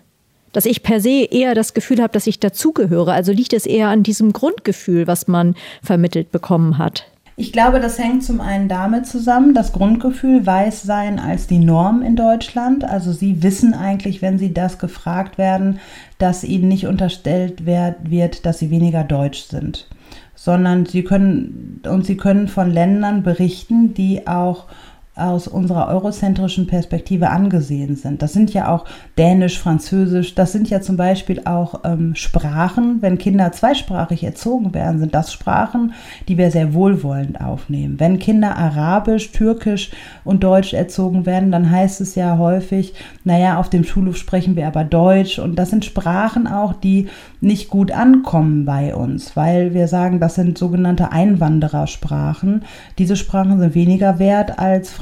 Dass 0.52 0.66
ich 0.66 0.82
per 0.82 1.00
se 1.00 1.26
eher 1.30 1.54
das 1.54 1.74
Gefühl 1.74 2.00
habe, 2.00 2.12
dass 2.12 2.26
ich 2.26 2.40
dazugehöre. 2.40 3.12
Also 3.12 3.32
liegt 3.32 3.52
es 3.52 3.66
eher 3.66 3.88
an 3.88 4.02
diesem 4.02 4.32
Grundgefühl, 4.32 5.06
was 5.06 5.28
man 5.28 5.54
vermittelt 5.82 6.30
bekommen 6.30 6.78
hat. 6.78 7.06
Ich 7.36 7.52
glaube, 7.52 7.80
das 7.80 7.98
hängt 7.98 8.22
zum 8.22 8.42
einen 8.42 8.68
damit 8.68 9.06
zusammen, 9.06 9.54
das 9.54 9.72
Grundgefühl 9.72 10.44
weiß 10.44 10.82
sein 10.82 11.18
als 11.18 11.46
die 11.46 11.58
Norm 11.58 12.02
in 12.02 12.14
Deutschland. 12.14 12.84
Also 12.84 13.12
sie 13.12 13.42
wissen 13.42 13.72
eigentlich, 13.72 14.20
wenn 14.20 14.38
sie 14.38 14.52
das 14.52 14.78
gefragt 14.78 15.38
werden, 15.38 15.80
dass 16.18 16.44
ihnen 16.44 16.68
nicht 16.68 16.86
unterstellt 16.86 17.64
wird, 17.64 18.44
dass 18.44 18.58
sie 18.58 18.70
weniger 18.70 19.02
deutsch 19.02 19.44
sind, 19.44 19.88
sondern 20.34 20.84
sie 20.84 21.04
können 21.04 21.80
und 21.88 22.04
sie 22.04 22.18
können 22.18 22.48
von 22.48 22.70
Ländern 22.70 23.22
berichten, 23.22 23.94
die 23.94 24.26
auch 24.26 24.66
aus 25.14 25.46
unserer 25.46 25.88
eurozentrischen 25.88 26.66
Perspektive 26.66 27.28
angesehen 27.28 27.96
sind. 27.96 28.22
Das 28.22 28.32
sind 28.32 28.54
ja 28.54 28.72
auch 28.72 28.86
Dänisch, 29.18 29.58
Französisch, 29.58 30.34
das 30.34 30.52
sind 30.52 30.70
ja 30.70 30.80
zum 30.80 30.96
Beispiel 30.96 31.42
auch 31.44 31.80
ähm, 31.84 32.14
Sprachen. 32.14 33.02
Wenn 33.02 33.18
Kinder 33.18 33.52
zweisprachig 33.52 34.24
erzogen 34.24 34.72
werden, 34.72 35.00
sind 35.00 35.14
das 35.14 35.30
Sprachen, 35.30 35.92
die 36.28 36.38
wir 36.38 36.50
sehr 36.50 36.72
wohlwollend 36.72 37.42
aufnehmen. 37.42 38.00
Wenn 38.00 38.18
Kinder 38.18 38.56
Arabisch, 38.56 39.32
Türkisch 39.32 39.90
und 40.24 40.44
Deutsch 40.44 40.72
erzogen 40.72 41.26
werden, 41.26 41.52
dann 41.52 41.70
heißt 41.70 42.00
es 42.00 42.14
ja 42.14 42.38
häufig, 42.38 42.94
naja, 43.24 43.58
auf 43.58 43.68
dem 43.68 43.84
Schulhof 43.84 44.16
sprechen 44.16 44.56
wir 44.56 44.66
aber 44.66 44.84
Deutsch. 44.84 45.38
Und 45.38 45.56
das 45.56 45.68
sind 45.68 45.84
Sprachen 45.84 46.46
auch, 46.46 46.72
die 46.72 47.08
nicht 47.42 47.68
gut 47.68 47.90
ankommen 47.90 48.64
bei 48.64 48.94
uns, 48.94 49.36
weil 49.36 49.74
wir 49.74 49.88
sagen, 49.88 50.20
das 50.20 50.36
sind 50.36 50.56
sogenannte 50.56 51.12
Einwanderersprachen. 51.12 52.64
Diese 52.98 53.16
Sprachen 53.16 53.58
sind 53.58 53.74
weniger 53.74 54.18
wert 54.18 54.58
als 54.58 54.90
Französisch, 54.90 55.01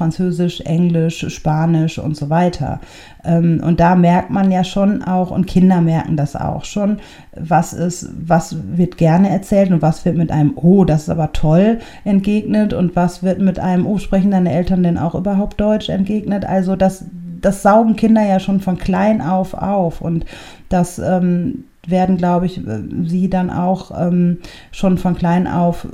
Englisch, 0.65 1.27
Spanisch 1.29 1.99
und 1.99 2.17
so 2.17 2.31
weiter. 2.31 2.81
Ähm, 3.25 3.61
und 3.65 3.81
da 3.81 3.95
merkt 3.95 4.31
man 4.31 4.51
ja 4.51 4.65
schon 4.65 5.03
auch, 5.03 5.31
und 5.31 5.47
Kinder 5.47 5.81
merken 5.81 6.17
das 6.17 6.37
auch 6.37 6.65
schon, 6.65 6.99
was 7.37 7.73
ist, 7.73 8.11
was 8.21 8.57
wird 8.77 8.97
gerne 8.97 9.31
erzählt 9.31 9.71
und 9.71 9.83
was 9.83 10.05
wird 10.05 10.17
mit 10.17 10.31
einem 10.31 10.53
Oh, 10.57 10.85
das 10.85 11.03
ist 11.03 11.11
aber 11.11 11.33
toll 11.33 11.81
entgegnet 12.05 12.73
und 12.73 12.97
was 12.97 13.23
wird 13.23 13.41
mit 13.41 13.59
einem 13.59 13.87
Oh, 13.87 13.99
sprechen 13.99 14.31
deine 14.31 14.53
Eltern 14.53 14.83
denn 14.83 14.99
auch 14.99 15.15
überhaupt 15.15 15.61
Deutsch 15.61 15.89
entgegnet? 15.89 16.45
Also 16.45 16.77
das, 16.77 17.05
das 17.41 17.63
saugen 17.63 17.97
Kinder 17.97 18.25
ja 18.25 18.41
schon 18.41 18.61
von 18.61 18.79
klein 18.79 19.21
auf 19.21 19.55
auf 19.55 20.01
und 20.01 20.25
das 20.69 20.99
ähm, 20.99 21.65
werden, 21.87 22.17
glaube 22.17 22.47
ich, 22.47 22.61
sie 23.05 23.31
dann 23.31 23.51
auch 23.51 23.91
ähm, 23.99 24.39
schon 24.71 24.99
von 24.99 25.15
klein 25.15 25.47
auf 25.47 25.87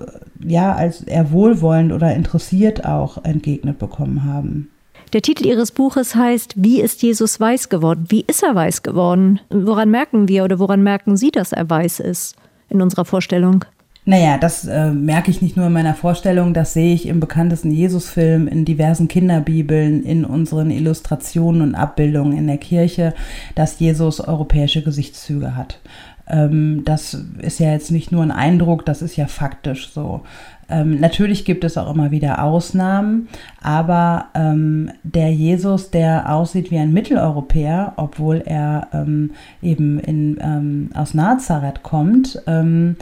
ja 0.45 0.75
als 0.75 1.03
eher 1.03 1.31
wohlwollend 1.31 1.93
oder 1.93 2.15
interessiert 2.15 2.85
auch 2.85 3.25
entgegnet 3.25 3.79
bekommen 3.79 4.25
haben. 4.25 4.71
Der 5.13 5.23
Titel 5.23 5.47
Ihres 5.47 5.71
Buches 5.71 6.15
heißt 6.15 6.55
Wie 6.57 6.81
ist 6.81 7.03
Jesus 7.03 7.39
weiß 7.39 7.69
geworden? 7.69 8.07
Wie 8.09 8.25
ist 8.27 8.43
er 8.43 8.55
weiß 8.55 8.83
geworden? 8.83 9.41
Woran 9.51 9.91
merken 9.91 10.29
wir 10.29 10.45
oder 10.45 10.59
woran 10.59 10.83
merken 10.83 11.17
Sie, 11.17 11.31
dass 11.31 11.53
er 11.53 11.71
weiß 11.71 12.01
ist 12.01 12.37
in 12.69 12.83
unserer 12.83 13.05
Vorstellung? 13.05 13.65
Naja, 14.09 14.39
das 14.39 14.65
äh, 14.65 14.93
merke 14.93 15.33
ich 15.33 15.43
nicht 15.43 15.57
nur 15.57 15.67
in 15.67 15.73
meiner 15.73 15.95
Vorstellung, 15.95 16.55
das 16.55 16.73
sehe 16.73 16.95
ich 16.95 17.07
im 17.07 17.19
bekanntesten 17.19 17.73
Jesusfilm, 17.73 18.47
in 18.47 18.65
diversen 18.65 19.09
Kinderbibeln, 19.09 20.05
in 20.05 20.25
unseren 20.25 20.71
Illustrationen 20.71 21.61
und 21.61 21.75
Abbildungen 21.75 22.39
in 22.39 22.47
der 22.47 22.59
Kirche, 22.59 23.15
dass 23.57 23.81
Jesus 23.81 24.21
europäische 24.21 24.85
Gesichtszüge 24.85 25.57
hat. 25.57 25.81
Ähm, 26.29 26.83
das 26.85 27.15
ist 27.43 27.59
ja 27.59 27.73
jetzt 27.73 27.91
nicht 27.91 28.13
nur 28.13 28.23
ein 28.23 28.31
Eindruck, 28.31 28.87
das 28.87 29.03
ist 29.03 29.17
ja 29.17 29.27
faktisch 29.27 29.91
so. 29.93 30.23
Ähm, 30.69 31.01
natürlich 31.01 31.45
gibt 31.45 31.65
es 31.65 31.77
auch 31.77 31.93
immer 31.93 32.13
wieder 32.13 32.45
Ausnahmen, 32.45 33.27
aber 33.61 34.27
ähm, 34.35 34.93
der 35.03 35.33
Jesus, 35.33 35.91
der 35.91 36.33
aussieht 36.33 36.71
wie 36.71 36.79
ein 36.79 36.93
Mitteleuropäer, 36.93 37.95
obwohl 37.97 38.41
er 38.45 38.87
ähm, 38.93 39.33
eben 39.63 39.99
in, 39.99 40.39
ähm, 40.41 40.91
aus 40.95 41.13
Nazareth 41.13 41.83
kommt, 41.83 42.41
ähm, 42.47 42.95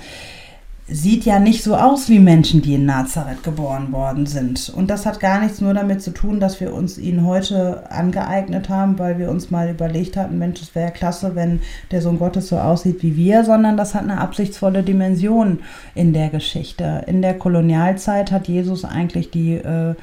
sieht 0.86 1.24
ja 1.24 1.38
nicht 1.38 1.62
so 1.62 1.76
aus 1.76 2.10
wie 2.10 2.18
Menschen, 2.18 2.60
die 2.60 2.74
in 2.74 2.84
Nazareth 2.84 3.42
geboren 3.42 3.90
worden 3.90 4.26
sind. 4.26 4.70
Und 4.76 4.90
das 4.90 5.06
hat 5.06 5.18
gar 5.18 5.40
nichts 5.40 5.62
nur 5.62 5.72
damit 5.72 6.02
zu 6.02 6.10
tun, 6.12 6.40
dass 6.40 6.60
wir 6.60 6.74
uns 6.74 6.98
ihn 6.98 7.24
heute 7.24 7.90
angeeignet 7.90 8.68
haben, 8.68 8.98
weil 8.98 9.18
wir 9.18 9.30
uns 9.30 9.50
mal 9.50 9.70
überlegt 9.70 10.18
hatten, 10.18 10.38
Mensch, 10.38 10.60
es 10.60 10.74
wäre 10.74 10.92
klasse, 10.92 11.34
wenn 11.34 11.60
der 11.90 12.02
Sohn 12.02 12.18
Gottes 12.18 12.48
so 12.48 12.58
aussieht 12.58 13.02
wie 13.02 13.16
wir, 13.16 13.44
sondern 13.44 13.78
das 13.78 13.94
hat 13.94 14.02
eine 14.02 14.20
absichtsvolle 14.20 14.82
Dimension 14.82 15.60
in 15.94 16.12
der 16.12 16.28
Geschichte. 16.28 17.02
In 17.06 17.22
der 17.22 17.38
Kolonialzeit 17.38 18.30
hat 18.30 18.46
Jesus 18.46 18.84
eigentlich 18.84 19.30
die 19.30 19.54
äh, 19.54 19.94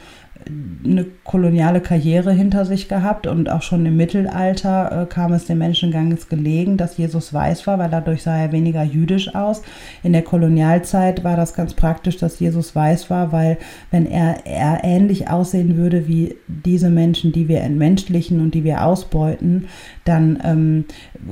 eine 0.84 1.06
koloniale 1.24 1.82
Karriere 1.82 2.32
hinter 2.32 2.66
sich 2.66 2.88
gehabt 2.88 3.28
und 3.28 3.50
auch 3.50 3.62
schon 3.62 3.86
im 3.86 3.98
Mittelalter 3.98 5.04
äh, 5.04 5.06
kam 5.06 5.34
es 5.34 5.46
den 5.46 5.58
Menschen 5.58 5.92
ganz 5.92 6.30
gelegen, 6.30 6.78
dass 6.78 6.98
Jesus 6.98 7.34
weiß 7.34 7.68
war, 7.68 7.80
weil 7.80 7.90
dadurch 7.90 8.24
sah 8.24 8.38
er 8.38 8.52
weniger 8.52 8.84
jüdisch 8.84 9.34
aus. 9.36 9.62
In 10.04 10.14
der 10.14 10.24
Kolonialzeit 10.24 11.24
war 11.24 11.36
das 11.36 11.54
ganz 11.54 11.74
praktisch, 11.74 12.18
dass 12.18 12.40
Jesus 12.40 12.76
weiß 12.76 13.10
war, 13.10 13.32
weil 13.32 13.58
wenn 13.92 14.06
er, 14.06 14.46
er 14.46 14.84
ähnlich 14.84 15.30
aussehen 15.30 15.78
würde 15.78 16.08
wie 16.08 16.36
diese 16.48 16.90
Menschen, 16.90 17.32
die 17.32 17.48
wir 17.48 17.62
entmenschlichen 17.62 18.40
und 18.42 18.54
die 18.54 18.64
wir 18.64 18.86
ausbeuten, 18.86 19.68
dann 20.06 20.40
ähm, 20.44 20.86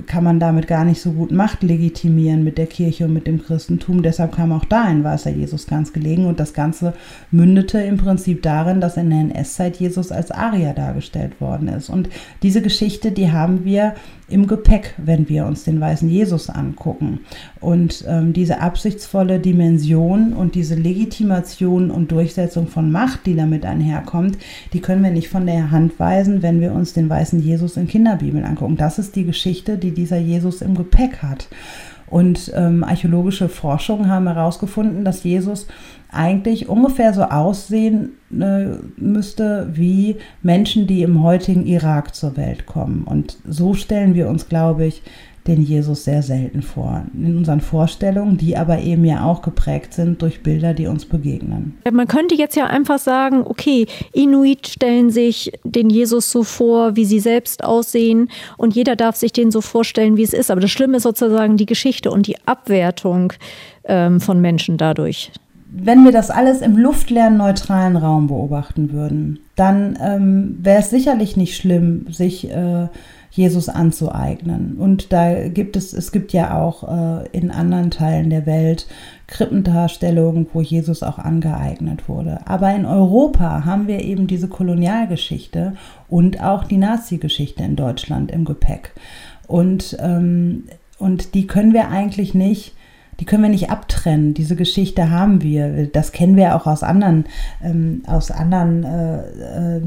kann 0.06 0.24
man 0.24 0.40
damit 0.40 0.68
gar 0.68 0.86
nicht 0.86 1.02
so 1.02 1.12
gut 1.12 1.32
Macht 1.32 1.64
legitimieren 1.64 2.44
mit 2.44 2.58
der 2.58 2.68
Kirche 2.68 3.06
und 3.06 3.14
mit 3.14 3.28
dem 3.28 3.42
Christentum. 3.42 4.04
Deshalb 4.04 4.36
kam 4.36 4.52
auch 4.52 4.66
da 4.66 4.84
ein 4.84 5.04
weißer 5.04 5.32
Jesus 5.32 5.68
ganz 5.68 5.94
gelegen 5.94 6.26
und 6.26 6.40
das 6.40 6.54
Ganze 6.54 6.94
mündete 7.32 7.80
im 7.80 7.98
Prinzip 7.98 8.44
darin, 8.44 8.82
dass 8.82 8.98
in 8.98 9.10
der 9.10 9.20
NS-Zeit 9.20 9.78
Jesus 9.78 10.12
als 10.12 10.32
Arier 10.32 10.74
dargestellt 10.74 11.42
worden 11.42 11.68
ist. 11.68 11.90
Und 11.90 12.10
diese 12.44 12.62
Geschichte, 12.62 13.12
die 13.12 13.32
haben 13.32 13.66
wir 13.66 13.96
im 14.30 14.48
Gepäck, 14.48 14.94
wenn 14.98 15.30
wir 15.30 15.46
uns 15.46 15.64
den 15.64 15.80
weißen 15.80 16.10
Jesus 16.10 16.50
angucken. 16.50 17.22
Und 17.60 18.04
ähm, 18.08 18.34
diese 18.34 18.62
absichtsvolle 18.62 19.40
Dimension 19.40 20.34
und 20.34 20.56
diese 20.56 20.76
Legitimation 20.76 21.92
und 21.92 22.12
Durchsetzung 22.12 22.68
von 22.68 22.92
Macht, 22.92 23.26
die 23.26 23.36
damit 23.36 23.66
einherkommt, 23.66 24.38
die 24.74 24.82
können 24.82 25.04
wir 25.04 25.12
nicht 25.12 25.30
von 25.30 25.46
der 25.46 25.72
Hand 25.72 26.00
weisen, 26.00 26.42
wenn 26.42 26.62
wir 26.62 26.74
uns 26.74 26.94
den 26.94 27.10
weißen 27.10 27.42
Jesus 27.42 27.78
in 27.78 27.88
Kinderbibeln 27.88 28.46
angucken. 28.46 28.78
Das 28.78 29.00
ist 29.00 29.16
die 29.16 29.26
Geschichte, 29.26 29.78
die 29.78 29.92
dieser 29.92 30.18
Jesus 30.18 30.62
im 30.62 30.76
Gepäck 30.76 31.24
hat. 31.24 31.48
Und 32.10 32.52
ähm, 32.56 32.84
archäologische 32.84 33.50
Forschungen 33.50 34.10
haben 34.10 34.28
herausgefunden, 34.28 35.06
dass 35.06 35.24
Jesus 35.24 35.68
eigentlich 36.12 36.70
ungefähr 36.70 37.14
so 37.14 37.24
aussehen 37.24 38.14
äh, 38.32 38.78
müsste 38.98 39.70
wie 39.74 40.18
Menschen, 40.42 40.88
die 40.88 41.04
im 41.04 41.24
heutigen 41.24 41.66
Irak 41.66 42.16
zur 42.16 42.38
Welt 42.38 42.66
kommen. 42.66 43.04
Und 43.04 43.38
so 43.48 43.74
stellen 43.74 44.16
wir 44.16 44.28
uns, 44.28 44.50
glaube 44.50 44.86
ich, 44.86 45.04
den 45.48 45.64
Jesus 45.64 46.04
sehr 46.04 46.22
selten 46.22 46.62
vor. 46.62 47.04
In 47.14 47.38
unseren 47.38 47.62
Vorstellungen, 47.62 48.38
die 48.38 48.56
aber 48.56 48.80
eben 48.80 49.04
ja 49.06 49.24
auch 49.24 49.42
geprägt 49.42 49.94
sind 49.94 50.22
durch 50.22 50.44
Bilder, 50.44 50.74
die 50.74 50.88
uns 50.88 51.06
begegnen. 51.06 51.78
Man 51.92 52.08
könnte 52.08 52.36
jetzt 52.36 52.56
ja 52.56 52.68
einfach 52.68 53.00
sagen, 53.00 53.42
okay, 53.46 53.88
Inuit 54.14 54.68
stellen 54.68 55.10
sich 55.10 55.52
den 55.64 55.90
Jesus 55.90 56.32
so 56.32 56.44
vor, 56.44 56.96
wie 56.96 57.06
sie 57.06 57.20
selbst 57.20 57.64
aussehen 57.64 58.30
und 58.58 58.76
jeder 58.76 58.96
darf 58.96 59.16
sich 59.16 59.34
den 59.34 59.50
so 59.50 59.62
vorstellen, 59.62 60.18
wie 60.18 60.24
es 60.24 60.34
ist. 60.34 60.52
Aber 60.52 60.62
das 60.62 60.72
Schlimme 60.72 60.98
ist 60.98 61.04
sozusagen 61.04 61.58
die 61.58 61.66
Geschichte 61.66 62.12
und 62.12 62.28
die 62.28 62.38
Abwertung 62.46 63.34
ähm, 63.86 64.20
von 64.20 64.40
Menschen 64.40 64.78
dadurch 64.78 65.32
wenn 65.72 66.04
wir 66.04 66.12
das 66.12 66.32
alles 66.32 66.62
im 66.62 66.78
luftleeren, 66.78 67.38
neutralen 67.38 67.96
Raum 67.96 68.28
beobachten 68.28 68.92
würden, 68.92 69.40
dann 69.56 69.98
ähm, 70.02 70.58
wäre 70.62 70.80
es 70.80 70.90
sicherlich 70.90 71.38
nicht 71.38 71.56
schlimm, 71.56 72.08
sich 72.10 72.50
äh, 72.50 72.88
Jesus 73.32 73.70
anzueignen. 73.70 74.78
Und 74.78 75.14
da 75.14 75.48
gibt 75.48 75.76
es, 75.76 75.94
es 75.94 76.12
gibt 76.12 76.34
ja 76.34 76.60
auch 76.60 76.84
äh, 76.84 77.28
in 77.32 77.52
anderen 77.52 77.92
Teilen 77.92 78.32
der 78.32 78.48
Welt 78.48 78.88
Krippendarstellungen, 79.28 80.48
wo 80.54 80.62
Jesus 80.62 81.04
auch 81.04 81.20
angeeignet 81.20 82.10
wurde. 82.10 82.40
Aber 82.46 82.74
in 82.74 82.86
Europa 82.86 83.64
haben 83.64 83.88
wir 83.88 84.04
eben 84.04 84.26
diese 84.26 84.48
Kolonialgeschichte 84.48 85.74
und 86.08 86.42
auch 86.44 86.64
die 86.64 86.78
Nazi-Geschichte 86.78 87.64
in 87.64 87.76
Deutschland 87.76 88.32
im 88.32 88.44
Gepäck. 88.44 88.94
Und, 89.46 89.96
ähm, 90.00 90.64
und 90.98 91.36
die 91.36 91.46
können 91.46 91.74
wir 91.74 91.90
eigentlich 91.90 92.34
nicht 92.34 92.74
die 93.20 93.26
können 93.26 93.44
wir 93.44 93.50
nicht 93.50 93.70
abtrennen. 93.70 94.34
Diese 94.34 94.56
Geschichte 94.56 95.12
haben 95.12 95.42
wir. 95.42 95.88
Das 95.88 96.12
kennen 96.12 96.38
wir 96.38 96.56
auch 96.56 96.66
aus 96.66 96.84
anderen, 96.84 97.26
ähm, 97.62 98.02
aus 98.08 98.32
anderen 98.32 98.84
äh, 98.84 99.78
äh, 99.78 99.82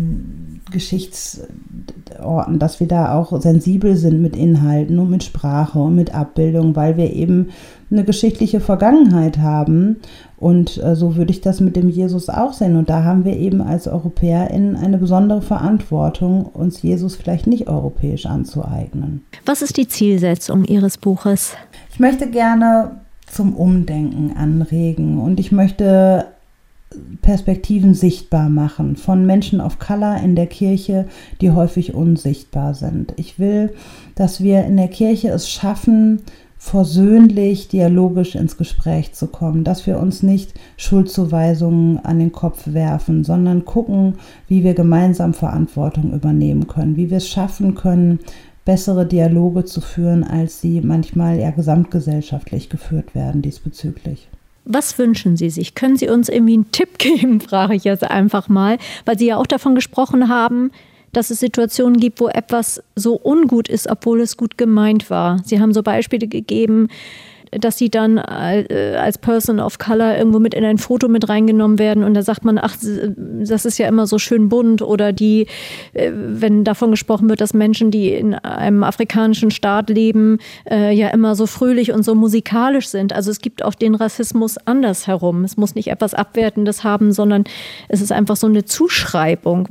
Geschichtsorten, 0.70 2.58
dass 2.58 2.80
wir 2.80 2.88
da 2.88 3.14
auch 3.14 3.40
sensibel 3.40 3.96
sind 3.96 4.20
mit 4.20 4.36
Inhalten 4.36 4.98
und 4.98 5.10
mit 5.10 5.24
Sprache 5.24 5.78
und 5.78 5.96
mit 5.96 6.14
Abbildung, 6.14 6.76
weil 6.76 6.96
wir 6.96 7.12
eben 7.12 7.48
eine 7.90 8.04
geschichtliche 8.04 8.60
Vergangenheit 8.60 9.38
haben. 9.38 9.96
Und 10.36 10.82
äh, 10.82 10.96
so 10.96 11.16
würde 11.16 11.30
ich 11.30 11.40
das 11.40 11.60
mit 11.60 11.76
dem 11.76 11.88
Jesus 11.88 12.28
auch 12.28 12.52
sehen. 12.52 12.76
Und 12.76 12.90
da 12.90 13.04
haben 13.04 13.24
wir 13.24 13.36
eben 13.36 13.62
als 13.62 13.86
EuropäerInnen 13.86 14.76
eine 14.76 14.98
besondere 14.98 15.40
Verantwortung, 15.40 16.44
uns 16.44 16.82
Jesus 16.82 17.16
vielleicht 17.16 17.46
nicht 17.46 17.68
europäisch 17.68 18.26
anzueignen. 18.26 19.24
Was 19.46 19.62
ist 19.62 19.76
die 19.76 19.88
Zielsetzung 19.88 20.64
Ihres 20.64 20.98
Buches? 20.98 21.54
Ich 21.92 22.00
möchte 22.00 22.28
gerne 22.28 23.01
zum 23.32 23.54
Umdenken 23.54 24.36
anregen 24.36 25.18
und 25.18 25.40
ich 25.40 25.52
möchte 25.52 26.26
Perspektiven 27.22 27.94
sichtbar 27.94 28.50
machen 28.50 28.96
von 28.96 29.24
Menschen 29.24 29.62
of 29.62 29.78
Color 29.78 30.18
in 30.22 30.36
der 30.36 30.46
Kirche, 30.46 31.06
die 31.40 31.50
häufig 31.50 31.94
unsichtbar 31.94 32.74
sind. 32.74 33.14
Ich 33.16 33.38
will, 33.38 33.72
dass 34.14 34.42
wir 34.42 34.64
in 34.64 34.76
der 34.76 34.88
Kirche 34.88 35.28
es 35.28 35.48
schaffen, 35.48 36.20
versöhnlich, 36.58 37.68
dialogisch 37.68 38.34
ins 38.34 38.58
Gespräch 38.58 39.14
zu 39.14 39.28
kommen, 39.28 39.64
dass 39.64 39.86
wir 39.86 39.98
uns 39.98 40.22
nicht 40.22 40.52
Schuldzuweisungen 40.76 42.04
an 42.04 42.18
den 42.18 42.32
Kopf 42.32 42.64
werfen, 42.66 43.24
sondern 43.24 43.64
gucken, 43.64 44.14
wie 44.46 44.62
wir 44.62 44.74
gemeinsam 44.74 45.32
Verantwortung 45.32 46.12
übernehmen 46.12 46.68
können, 46.68 46.96
wie 46.96 47.10
wir 47.10 47.16
es 47.16 47.28
schaffen 47.28 47.74
können, 47.74 48.20
bessere 48.64 49.06
Dialoge 49.06 49.64
zu 49.64 49.80
führen, 49.80 50.24
als 50.24 50.60
sie 50.60 50.80
manchmal 50.80 51.38
ja 51.38 51.50
gesamtgesellschaftlich 51.50 52.68
geführt 52.68 53.14
werden 53.14 53.42
diesbezüglich. 53.42 54.28
Was 54.64 54.96
wünschen 54.96 55.36
Sie 55.36 55.50
sich? 55.50 55.74
Können 55.74 55.96
Sie 55.96 56.08
uns 56.08 56.28
irgendwie 56.28 56.54
einen 56.54 56.70
Tipp 56.70 56.98
geben, 56.98 57.40
frage 57.40 57.74
ich 57.74 57.84
jetzt 57.84 58.04
einfach 58.04 58.48
mal, 58.48 58.78
weil 59.04 59.18
Sie 59.18 59.26
ja 59.26 59.36
auch 59.36 59.46
davon 59.46 59.74
gesprochen 59.74 60.28
haben, 60.28 60.70
dass 61.12 61.30
es 61.30 61.40
Situationen 61.40 61.98
gibt, 61.98 62.20
wo 62.20 62.28
etwas 62.28 62.82
so 62.96 63.16
ungut 63.16 63.68
ist, 63.68 63.88
obwohl 63.88 64.20
es 64.20 64.36
gut 64.36 64.56
gemeint 64.56 65.10
war. 65.10 65.40
Sie 65.44 65.60
haben 65.60 65.74
so 65.74 65.82
Beispiele 65.82 66.26
gegeben, 66.26 66.88
dass 67.52 67.76
sie 67.76 67.90
dann 67.90 68.16
äh, 68.16 68.96
als 68.98 69.18
Person 69.18 69.60
of 69.60 69.78
Color 69.78 70.16
irgendwo 70.16 70.38
mit 70.38 70.54
in 70.54 70.64
ein 70.64 70.78
Foto 70.78 71.08
mit 71.08 71.28
reingenommen 71.28 71.78
werden 71.78 72.02
und 72.02 72.14
da 72.14 72.22
sagt 72.22 72.44
man, 72.44 72.58
ach, 72.58 72.76
das 72.80 73.64
ist 73.66 73.78
ja 73.78 73.88
immer 73.88 74.06
so 74.06 74.18
schön 74.18 74.48
bunt 74.48 74.80
oder 74.80 75.12
die, 75.12 75.46
äh, 75.92 76.10
wenn 76.14 76.64
davon 76.64 76.90
gesprochen 76.90 77.28
wird, 77.28 77.40
dass 77.40 77.52
Menschen, 77.52 77.90
die 77.90 78.12
in 78.12 78.34
einem 78.34 78.82
afrikanischen 78.82 79.50
Staat 79.50 79.90
leben, 79.90 80.38
äh, 80.70 80.94
ja 80.94 81.08
immer 81.08 81.34
so 81.34 81.46
fröhlich 81.46 81.92
und 81.92 82.04
so 82.04 82.14
musikalisch 82.14 82.88
sind. 82.88 83.12
Also 83.12 83.30
es 83.30 83.40
gibt 83.40 83.62
auch 83.62 83.74
den 83.74 83.94
Rassismus 83.94 84.56
andersherum. 84.58 85.44
Es 85.44 85.56
muss 85.56 85.74
nicht 85.74 85.88
etwas 85.88 86.14
Abwertendes 86.14 86.84
haben, 86.84 87.12
sondern 87.12 87.44
es 87.88 88.00
ist 88.00 88.12
einfach 88.12 88.36
so 88.36 88.46
eine 88.46 88.64
Zuschreibung. 88.64 89.68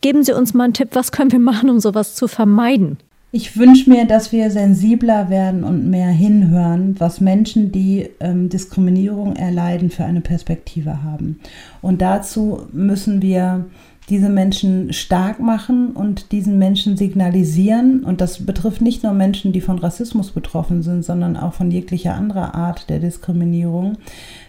Geben 0.00 0.22
Sie 0.22 0.32
uns 0.32 0.54
mal 0.54 0.64
einen 0.64 0.74
Tipp, 0.74 0.90
was 0.92 1.10
können 1.10 1.32
wir 1.32 1.38
machen, 1.40 1.68
um 1.68 1.80
sowas 1.80 2.14
zu 2.14 2.28
vermeiden? 2.28 2.98
Ich 3.34 3.56
wünsche 3.56 3.88
mir, 3.88 4.04
dass 4.04 4.30
wir 4.30 4.50
sensibler 4.50 5.30
werden 5.30 5.64
und 5.64 5.88
mehr 5.88 6.10
hinhören, 6.10 6.96
was 6.98 7.22
Menschen, 7.22 7.72
die 7.72 8.10
ähm, 8.20 8.50
Diskriminierung 8.50 9.36
erleiden, 9.36 9.88
für 9.88 10.04
eine 10.04 10.20
Perspektive 10.20 11.02
haben. 11.02 11.40
Und 11.80 12.02
dazu 12.02 12.66
müssen 12.72 13.22
wir 13.22 13.64
diese 14.10 14.28
Menschen 14.28 14.92
stark 14.92 15.40
machen 15.40 15.92
und 15.92 16.32
diesen 16.32 16.58
Menschen 16.58 16.98
signalisieren. 16.98 18.04
Und 18.04 18.20
das 18.20 18.44
betrifft 18.44 18.82
nicht 18.82 19.02
nur 19.02 19.12
Menschen, 19.12 19.52
die 19.52 19.62
von 19.62 19.78
Rassismus 19.78 20.32
betroffen 20.32 20.82
sind, 20.82 21.02
sondern 21.02 21.38
auch 21.38 21.54
von 21.54 21.70
jeglicher 21.70 22.14
anderer 22.14 22.54
Art 22.54 22.90
der 22.90 22.98
Diskriminierung, 22.98 23.96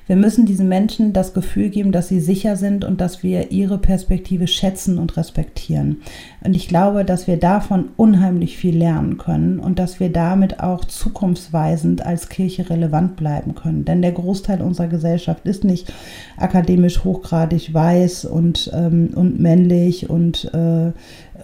wir 0.07 0.15
müssen 0.15 0.45
diesen 0.45 0.67
Menschen 0.67 1.13
das 1.13 1.33
Gefühl 1.33 1.69
geben, 1.69 1.91
dass 1.91 2.07
sie 2.07 2.19
sicher 2.19 2.55
sind 2.55 2.83
und 2.83 2.99
dass 2.99 3.23
wir 3.23 3.51
ihre 3.51 3.77
Perspektive 3.77 4.47
schätzen 4.47 4.97
und 4.97 5.15
respektieren. 5.15 6.01
Und 6.43 6.55
ich 6.55 6.67
glaube, 6.67 7.05
dass 7.05 7.27
wir 7.27 7.37
davon 7.37 7.89
unheimlich 7.95 8.57
viel 8.57 8.77
lernen 8.77 9.17
können 9.17 9.59
und 9.59 9.79
dass 9.79 9.99
wir 9.99 10.11
damit 10.11 10.59
auch 10.59 10.85
zukunftsweisend 10.85 12.05
als 12.05 12.29
Kirche 12.29 12.69
relevant 12.69 13.15
bleiben 13.15 13.55
können. 13.55 13.85
Denn 13.85 14.01
der 14.01 14.11
Großteil 14.11 14.61
unserer 14.61 14.87
Gesellschaft 14.87 15.45
ist 15.45 15.63
nicht 15.63 15.91
akademisch 16.37 17.03
hochgradig 17.03 17.73
weiß 17.73 18.25
und, 18.25 18.71
ähm, 18.73 19.11
und 19.15 19.39
männlich 19.39 20.09
und, 20.09 20.51
äh, 20.53 20.91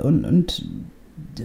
und, 0.01 0.25
und 0.25 0.65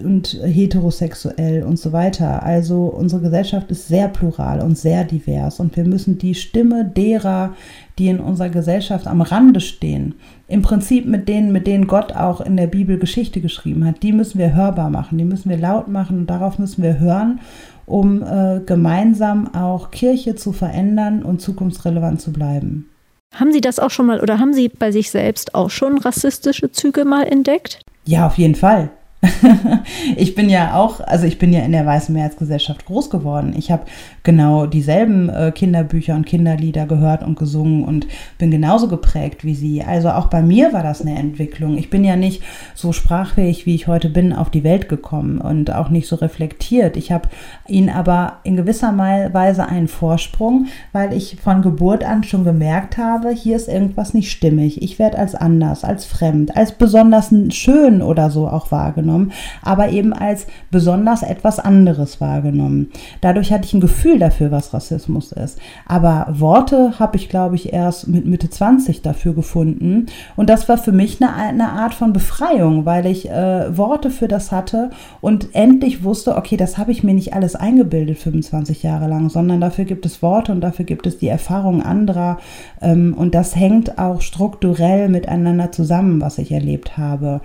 und 0.02 0.38
heterosexuell 0.42 1.62
und 1.62 1.78
so 1.78 1.92
weiter. 1.92 2.42
Also 2.42 2.84
unsere 2.86 3.22
Gesellschaft 3.22 3.70
ist 3.70 3.88
sehr 3.88 4.08
plural 4.08 4.60
und 4.60 4.76
sehr 4.76 5.04
divers 5.04 5.60
und 5.60 5.76
wir 5.76 5.84
müssen 5.84 6.18
die 6.18 6.34
Stimme 6.34 6.84
derer, 6.84 7.54
die 7.98 8.08
in 8.08 8.20
unserer 8.20 8.48
Gesellschaft 8.48 9.06
am 9.06 9.20
Rande 9.20 9.60
stehen, 9.60 10.14
im 10.48 10.62
Prinzip 10.62 11.06
mit 11.06 11.28
denen, 11.28 11.52
mit 11.52 11.66
denen 11.66 11.86
Gott 11.86 12.12
auch 12.12 12.40
in 12.40 12.56
der 12.56 12.66
Bibel 12.66 12.98
Geschichte 12.98 13.40
geschrieben 13.40 13.84
hat, 13.84 14.02
die 14.02 14.12
müssen 14.12 14.38
wir 14.38 14.54
hörbar 14.54 14.90
machen, 14.90 15.18
die 15.18 15.24
müssen 15.24 15.48
wir 15.48 15.58
laut 15.58 15.88
machen 15.88 16.18
und 16.18 16.30
darauf 16.30 16.58
müssen 16.58 16.82
wir 16.82 16.98
hören, 16.98 17.40
um 17.86 18.22
äh, 18.22 18.60
gemeinsam 18.64 19.54
auch 19.54 19.90
Kirche 19.90 20.34
zu 20.34 20.52
verändern 20.52 21.22
und 21.22 21.40
zukunftsrelevant 21.40 22.20
zu 22.20 22.32
bleiben. 22.32 22.88
Haben 23.34 23.52
Sie 23.52 23.60
das 23.60 23.78
auch 23.78 23.90
schon 23.90 24.06
mal 24.06 24.20
oder 24.20 24.38
haben 24.38 24.52
Sie 24.52 24.68
bei 24.68 24.92
sich 24.92 25.10
selbst 25.10 25.54
auch 25.54 25.70
schon 25.70 25.98
rassistische 25.98 26.70
Züge 26.70 27.04
mal 27.04 27.24
entdeckt? 27.24 27.80
Ja, 28.06 28.26
auf 28.26 28.38
jeden 28.38 28.54
Fall. 28.54 28.90
ich 30.16 30.34
bin 30.34 30.48
ja 30.48 30.74
auch, 30.74 31.00
also 31.00 31.26
ich 31.26 31.38
bin 31.38 31.52
ja 31.52 31.60
in 31.60 31.72
der 31.72 31.86
Weißen 31.86 32.14
Mehrheitsgesellschaft 32.14 32.84
groß 32.86 33.10
geworden. 33.10 33.54
Ich 33.56 33.70
habe 33.70 33.84
genau 34.22 34.66
dieselben 34.66 35.28
äh, 35.28 35.52
Kinderbücher 35.52 36.14
und 36.14 36.26
Kinderlieder 36.26 36.86
gehört 36.86 37.22
und 37.22 37.38
gesungen 37.38 37.84
und 37.84 38.06
bin 38.38 38.50
genauso 38.50 38.88
geprägt 38.88 39.44
wie 39.44 39.54
sie. 39.54 39.82
Also 39.82 40.10
auch 40.10 40.26
bei 40.26 40.42
mir 40.42 40.72
war 40.72 40.82
das 40.82 41.00
eine 41.00 41.18
Entwicklung. 41.18 41.78
Ich 41.78 41.90
bin 41.90 42.04
ja 42.04 42.16
nicht 42.16 42.42
so 42.74 42.92
sprachfähig, 42.92 43.66
wie 43.66 43.74
ich 43.74 43.86
heute 43.86 44.08
bin, 44.08 44.32
auf 44.32 44.50
die 44.50 44.64
Welt 44.64 44.88
gekommen 44.88 45.38
und 45.38 45.72
auch 45.72 45.88
nicht 45.88 46.08
so 46.08 46.16
reflektiert. 46.16 46.96
Ich 46.96 47.12
habe 47.12 47.28
ihnen 47.66 47.90
aber 47.90 48.38
in 48.44 48.56
gewisser 48.56 48.96
Weise 48.96 49.66
einen 49.66 49.88
Vorsprung, 49.88 50.66
weil 50.92 51.12
ich 51.12 51.36
von 51.42 51.62
Geburt 51.62 52.04
an 52.04 52.24
schon 52.24 52.44
gemerkt 52.44 52.98
habe, 52.98 53.30
hier 53.30 53.56
ist 53.56 53.68
irgendwas 53.68 54.14
nicht 54.14 54.30
stimmig. 54.30 54.82
Ich 54.82 54.98
werde 54.98 55.18
als 55.18 55.34
anders, 55.34 55.84
als 55.84 56.04
fremd, 56.04 56.56
als 56.56 56.72
besonders 56.72 57.32
schön 57.50 58.02
oder 58.02 58.30
so 58.30 58.48
auch 58.48 58.70
wahrgenommen, 58.70 59.13
aber 59.62 59.90
eben 59.90 60.12
als 60.12 60.46
besonders 60.70 61.22
etwas 61.22 61.58
anderes 61.58 62.20
wahrgenommen. 62.20 62.90
Dadurch 63.20 63.52
hatte 63.52 63.64
ich 63.64 63.74
ein 63.74 63.80
Gefühl 63.80 64.18
dafür, 64.18 64.50
was 64.50 64.74
Rassismus 64.74 65.32
ist. 65.32 65.58
Aber 65.86 66.26
Worte 66.30 66.98
habe 66.98 67.16
ich, 67.16 67.28
glaube 67.28 67.56
ich, 67.56 67.72
erst 67.72 68.08
mit 68.08 68.26
Mitte 68.26 68.50
20 68.50 69.02
dafür 69.02 69.34
gefunden. 69.34 70.06
Und 70.36 70.50
das 70.50 70.68
war 70.68 70.78
für 70.78 70.92
mich 70.92 71.20
eine, 71.22 71.34
eine 71.34 71.70
Art 71.70 71.94
von 71.94 72.12
Befreiung, 72.12 72.84
weil 72.84 73.06
ich 73.06 73.30
äh, 73.30 73.76
Worte 73.76 74.10
für 74.10 74.28
das 74.28 74.52
hatte 74.52 74.90
und 75.20 75.54
endlich 75.54 76.04
wusste, 76.04 76.36
okay, 76.36 76.56
das 76.56 76.78
habe 76.78 76.92
ich 76.92 77.02
mir 77.02 77.14
nicht 77.14 77.34
alles 77.34 77.54
eingebildet 77.54 78.18
25 78.18 78.82
Jahre 78.82 79.08
lang, 79.08 79.30
sondern 79.30 79.60
dafür 79.60 79.84
gibt 79.84 80.06
es 80.06 80.22
Worte 80.22 80.52
und 80.52 80.60
dafür 80.60 80.84
gibt 80.84 81.06
es 81.06 81.18
die 81.18 81.28
Erfahrung 81.28 81.82
anderer. 81.82 82.38
Ähm, 82.80 83.14
und 83.16 83.34
das 83.34 83.56
hängt 83.56 83.98
auch 83.98 84.20
strukturell 84.20 85.08
miteinander 85.08 85.72
zusammen, 85.72 86.20
was 86.20 86.38
ich 86.38 86.52
erlebt 86.52 86.96
habe. 86.96 87.40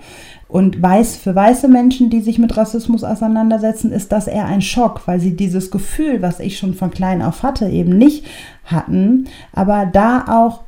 Und 0.50 0.82
weiß, 0.82 1.16
für 1.16 1.34
weiße 1.34 1.68
Menschen, 1.68 2.10
die 2.10 2.20
sich 2.20 2.38
mit 2.38 2.56
Rassismus 2.56 3.04
auseinandersetzen, 3.04 3.92
ist 3.92 4.10
das 4.10 4.26
eher 4.26 4.46
ein 4.46 4.62
Schock, 4.62 5.02
weil 5.06 5.20
sie 5.20 5.36
dieses 5.36 5.70
Gefühl, 5.70 6.22
was 6.22 6.40
ich 6.40 6.58
schon 6.58 6.74
von 6.74 6.90
klein 6.90 7.22
auf 7.22 7.44
hatte, 7.44 7.68
eben 7.68 7.96
nicht 7.96 8.26
hatten. 8.64 9.26
Aber 9.52 9.86
da 9.86 10.24
auch 10.28 10.62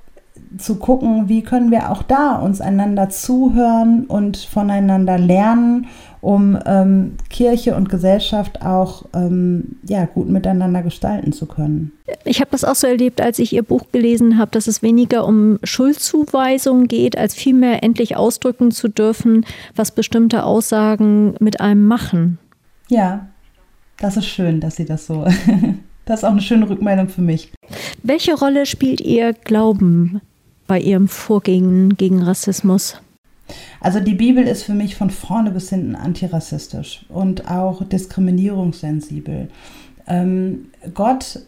zu 0.57 0.77
gucken, 0.77 1.29
wie 1.29 1.43
können 1.43 1.71
wir 1.71 1.91
auch 1.91 2.03
da 2.03 2.37
uns 2.37 2.61
einander 2.61 3.09
zuhören 3.09 4.05
und 4.07 4.37
voneinander 4.37 5.19
lernen 5.19 5.87
um 6.23 6.57
ähm, 6.67 7.17
Kirche 7.31 7.75
und 7.75 7.89
Gesellschaft 7.89 8.63
auch 8.63 9.05
ähm, 9.13 9.77
ja, 9.83 10.07
gut 10.07 10.29
miteinander 10.29 10.83
gestalten 10.83 11.33
zu 11.33 11.47
können. 11.47 11.93
Ich 12.25 12.41
habe 12.41 12.53
das 12.53 12.65
auch 12.65 12.77
so 12.77 12.87
erlebt, 12.87 13.21
als 13.21 13.41
ich 13.41 13.53
Ihr 13.53 13.65
Buch 13.65 13.83
gelesen 13.91 14.39
habe, 14.39 14.53
dass 14.53 14.69
es 14.69 14.83
weniger 14.83 15.27
um 15.27 15.59
Schuldzuweisung 15.65 16.87
geht, 16.87 17.19
als 17.19 17.35
vielmehr 17.35 17.83
endlich 17.83 18.17
ausdrücken 18.17 18.71
zu 18.71 18.87
dürfen, 18.87 19.45
was 19.75 19.91
bestimmte 19.91 20.45
Aussagen 20.45 21.35
mit 21.41 21.61
einem 21.61 21.87
machen. 21.87 22.39
Ja, 22.89 23.27
das 23.99 24.17
ist 24.17 24.27
schön, 24.27 24.61
dass 24.61 24.77
Sie 24.77 24.85
das 24.85 25.07
so. 25.07 25.25
das 26.05 26.21
ist 26.21 26.25
auch 26.25 26.31
eine 26.31 26.41
schöne 26.41 26.71
Rückmeldung 26.71 27.09
für 27.09 27.23
mich. 27.23 27.53
Welche 28.05 28.35
Rolle 28.35 28.67
spielt 28.67 29.01
Ihr 29.01 29.33
Glauben 29.33 30.21
bei 30.69 30.79
Ihrem 30.79 31.09
Vorgehen 31.09 31.97
gegen 31.97 32.23
Rassismus? 32.23 33.01
Also 33.81 34.01
die 34.01 34.15
Bibel 34.15 34.47
ist 34.47 34.65
für 34.65 34.75
mich 34.75 34.97
von 34.97 35.11
vorne 35.11 35.51
bis 35.51 35.71
hinten 35.71 35.95
antirassistisch 35.95 37.05
und 37.09 37.51
auch 37.51 37.83
diskriminierungssensibel. 37.85 39.49
Ähm, 40.07 40.67
Gott 40.95 41.41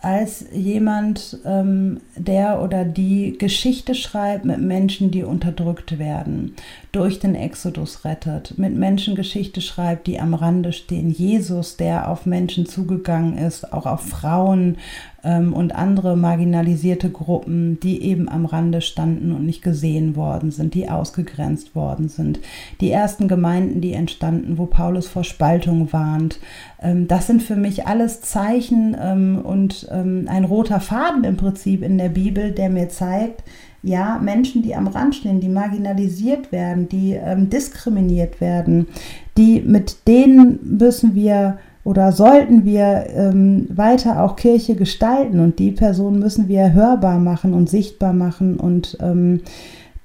als 0.00 0.44
jemand, 0.52 1.38
ähm, 1.44 2.00
der 2.16 2.62
oder 2.62 2.84
die 2.84 3.36
Geschichte 3.36 3.94
schreibt 3.94 4.44
mit 4.44 4.60
Menschen, 4.60 5.10
die 5.10 5.24
unterdrückt 5.24 5.98
werden, 5.98 6.54
durch 6.98 7.20
den 7.20 7.36
Exodus 7.36 8.04
rettet, 8.04 8.58
mit 8.58 8.74
Menschen 8.74 9.14
Geschichte 9.14 9.60
schreibt, 9.60 10.08
die 10.08 10.18
am 10.18 10.34
Rande 10.34 10.72
stehen. 10.72 11.10
Jesus, 11.10 11.76
der 11.76 12.10
auf 12.10 12.26
Menschen 12.26 12.66
zugegangen 12.66 13.38
ist, 13.38 13.72
auch 13.72 13.86
auf 13.86 14.00
Frauen 14.00 14.78
ähm, 15.22 15.52
und 15.52 15.76
andere 15.76 16.16
marginalisierte 16.16 17.08
Gruppen, 17.08 17.78
die 17.78 18.02
eben 18.02 18.28
am 18.28 18.46
Rande 18.46 18.80
standen 18.80 19.30
und 19.30 19.46
nicht 19.46 19.62
gesehen 19.62 20.16
worden 20.16 20.50
sind, 20.50 20.74
die 20.74 20.90
ausgegrenzt 20.90 21.76
worden 21.76 22.08
sind. 22.08 22.40
Die 22.80 22.90
ersten 22.90 23.28
Gemeinden, 23.28 23.80
die 23.80 23.92
entstanden, 23.92 24.58
wo 24.58 24.66
Paulus 24.66 25.06
vor 25.06 25.22
Spaltung 25.22 25.92
warnt. 25.92 26.40
Ähm, 26.82 27.06
das 27.06 27.28
sind 27.28 27.44
für 27.44 27.54
mich 27.56 27.86
alles 27.86 28.22
Zeichen 28.22 28.96
ähm, 29.00 29.40
und 29.40 29.86
ähm, 29.92 30.26
ein 30.28 30.44
roter 30.44 30.80
Faden 30.80 31.22
im 31.22 31.36
Prinzip 31.36 31.84
in 31.84 31.96
der 31.96 32.08
Bibel, 32.08 32.50
der 32.50 32.70
mir 32.70 32.88
zeigt, 32.88 33.44
ja, 33.82 34.18
Menschen, 34.22 34.62
die 34.62 34.74
am 34.74 34.88
Rand 34.88 35.14
stehen, 35.14 35.40
die 35.40 35.48
marginalisiert 35.48 36.52
werden, 36.52 36.88
die 36.88 37.12
ähm, 37.12 37.48
diskriminiert 37.48 38.40
werden, 38.40 38.88
die 39.36 39.60
mit 39.60 40.06
denen 40.08 40.58
müssen 40.62 41.14
wir 41.14 41.58
oder 41.84 42.12
sollten 42.12 42.66
wir 42.66 43.06
ähm, 43.14 43.66
weiter 43.70 44.22
auch 44.22 44.36
Kirche 44.36 44.74
gestalten. 44.74 45.40
Und 45.40 45.58
die 45.58 45.70
Personen 45.70 46.18
müssen 46.18 46.46
wir 46.46 46.74
hörbar 46.74 47.18
machen 47.18 47.54
und 47.54 47.70
sichtbar 47.70 48.12
machen. 48.12 48.58
Und 48.58 48.98
ähm, 49.00 49.40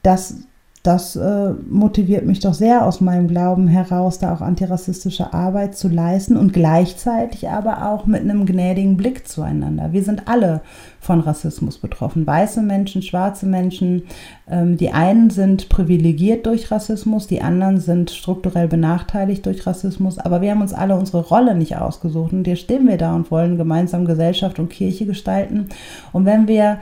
das 0.02 0.38
das 0.84 1.16
äh, 1.16 1.52
motiviert 1.70 2.26
mich 2.26 2.42
doch 2.42 2.54
sehr 2.54 2.86
aus 2.86 3.00
meinem 3.00 3.30
Glauben 3.30 3.70
heraus, 3.70 4.20
da 4.20 4.34
auch 4.34 4.42
antirassistische 4.42 5.34
Arbeit 5.34 5.78
zu 5.78 5.88
leisten 5.88 6.36
und 6.36 6.52
gleichzeitig 6.52 7.48
aber 7.48 7.90
auch 7.90 8.06
mit 8.06 8.22
einem 8.22 8.46
gnädigen 8.46 8.98
Blick 8.98 9.26
zueinander. 9.26 9.94
Wir 9.94 10.04
sind 10.04 10.28
alle 10.28 10.60
von 11.00 11.22
Rassismus 11.22 11.78
betroffen. 11.78 12.28
Weiße 12.28 12.62
Menschen, 12.62 13.02
schwarze 13.02 13.46
Menschen. 13.46 14.04
Ähm, 14.46 14.76
die 14.76 14.92
einen 14.92 15.30
sind 15.30 15.70
privilegiert 15.70 16.46
durch 16.46 16.70
Rassismus, 16.70 17.28
die 17.28 17.42
anderen 17.42 17.80
sind 17.80 18.12
strukturell 18.12 18.68
benachteiligt 18.68 19.46
durch 19.46 19.66
Rassismus. 19.66 20.20
Aber 20.20 20.42
wir 20.42 20.52
haben 20.52 20.62
uns 20.62 20.74
alle 20.74 20.98
unsere 20.98 21.22
Rolle 21.22 21.56
nicht 21.56 21.78
ausgesucht 21.78 22.34
und 22.34 22.46
hier 22.46 22.58
stehen 22.58 22.86
wir 22.90 22.98
da 22.98 23.16
und 23.16 23.32
wollen 23.32 23.56
gemeinsam 23.56 24.04
Gesellschaft 24.04 24.60
und 24.60 24.70
Kirche 24.70 25.06
gestalten. 25.06 25.70
Und 26.12 26.26
wenn 26.26 26.50
wir 26.50 26.80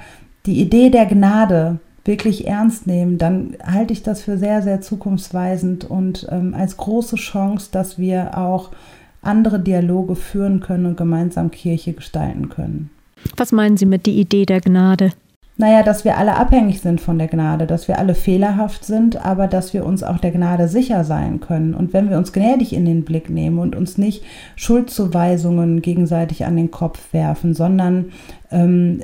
die 0.48 0.60
Idee 0.60 0.90
der 0.90 1.06
Gnade 1.06 1.80
wirklich 2.06 2.48
ernst 2.48 2.88
nehmen, 2.88 3.18
dann 3.18 3.56
halte 3.64 3.94
ich 3.94 4.04
das 4.04 4.22
für 4.22 4.38
sehr, 4.38 4.62
sehr 4.62 4.82
zukunftsweisend 4.82 5.86
und 5.86 6.28
ähm, 6.32 6.54
als 6.54 6.78
große 6.78 7.16
Chance, 7.16 7.70
dass 7.72 7.98
wir 7.98 8.38
auch 8.38 8.72
andere 9.22 9.60
Dialoge 9.60 10.16
führen 10.16 10.62
können 10.62 10.88
und 10.88 10.98
gemeinsam 10.98 11.52
Kirche 11.52 11.94
gestalten 11.94 12.50
können. 12.50 12.90
Was 13.38 13.52
meinen 13.52 13.78
Sie 13.78 13.86
mit 13.86 14.08
die 14.08 14.20
Idee 14.20 14.46
der 14.46 14.62
Gnade? 14.62 15.12
Naja, 15.58 15.84
dass 15.84 16.06
wir 16.06 16.18
alle 16.18 16.38
abhängig 16.38 16.82
sind 16.82 17.02
von 17.02 17.20
der 17.20 17.28
Gnade, 17.28 17.68
dass 17.68 17.88
wir 17.88 18.00
alle 18.00 18.16
fehlerhaft 18.16 18.84
sind, 18.84 19.24
aber 19.24 19.46
dass 19.46 19.76
wir 19.76 19.86
uns 19.86 20.02
auch 20.02 20.18
der 20.18 20.32
Gnade 20.32 20.68
sicher 20.68 21.04
sein 21.04 21.40
können. 21.40 21.76
Und 21.76 21.94
wenn 21.94 22.10
wir 22.10 22.18
uns 22.18 22.34
gnädig 22.34 22.74
in 22.74 22.86
den 22.86 23.04
Blick 23.04 23.30
nehmen 23.30 23.60
und 23.60 23.76
uns 23.76 24.00
nicht 24.00 24.24
Schuldzuweisungen 24.56 25.84
gegenseitig 25.84 26.46
an 26.46 26.56
den 26.56 26.72
Kopf 26.72 27.14
werfen, 27.14 27.54
sondern 27.54 28.12
ähm, 28.50 29.02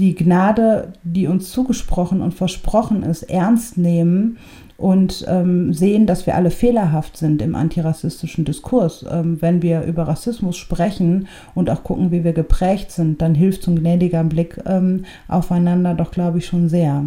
die 0.00 0.14
Gnade, 0.14 0.94
die 1.04 1.26
uns 1.26 1.50
zugesprochen 1.50 2.22
und 2.22 2.32
versprochen 2.32 3.02
ist, 3.02 3.22
ernst 3.24 3.76
nehmen 3.76 4.38
und 4.78 5.26
ähm, 5.28 5.74
sehen, 5.74 6.06
dass 6.06 6.26
wir 6.26 6.34
alle 6.36 6.50
fehlerhaft 6.50 7.18
sind 7.18 7.42
im 7.42 7.54
antirassistischen 7.54 8.46
Diskurs. 8.46 9.04
Ähm, 9.08 9.36
wenn 9.42 9.60
wir 9.60 9.82
über 9.82 10.08
Rassismus 10.08 10.56
sprechen 10.56 11.28
und 11.54 11.68
auch 11.68 11.84
gucken, 11.84 12.10
wie 12.10 12.24
wir 12.24 12.32
geprägt 12.32 12.90
sind, 12.90 13.20
dann 13.20 13.34
hilft 13.34 13.62
so 13.62 13.70
ein 13.70 13.78
gnädiger 13.78 14.24
Blick 14.24 14.58
ähm, 14.64 15.04
aufeinander 15.28 15.94
doch, 15.94 16.10
glaube 16.10 16.38
ich, 16.38 16.46
schon 16.46 16.70
sehr. 16.70 17.04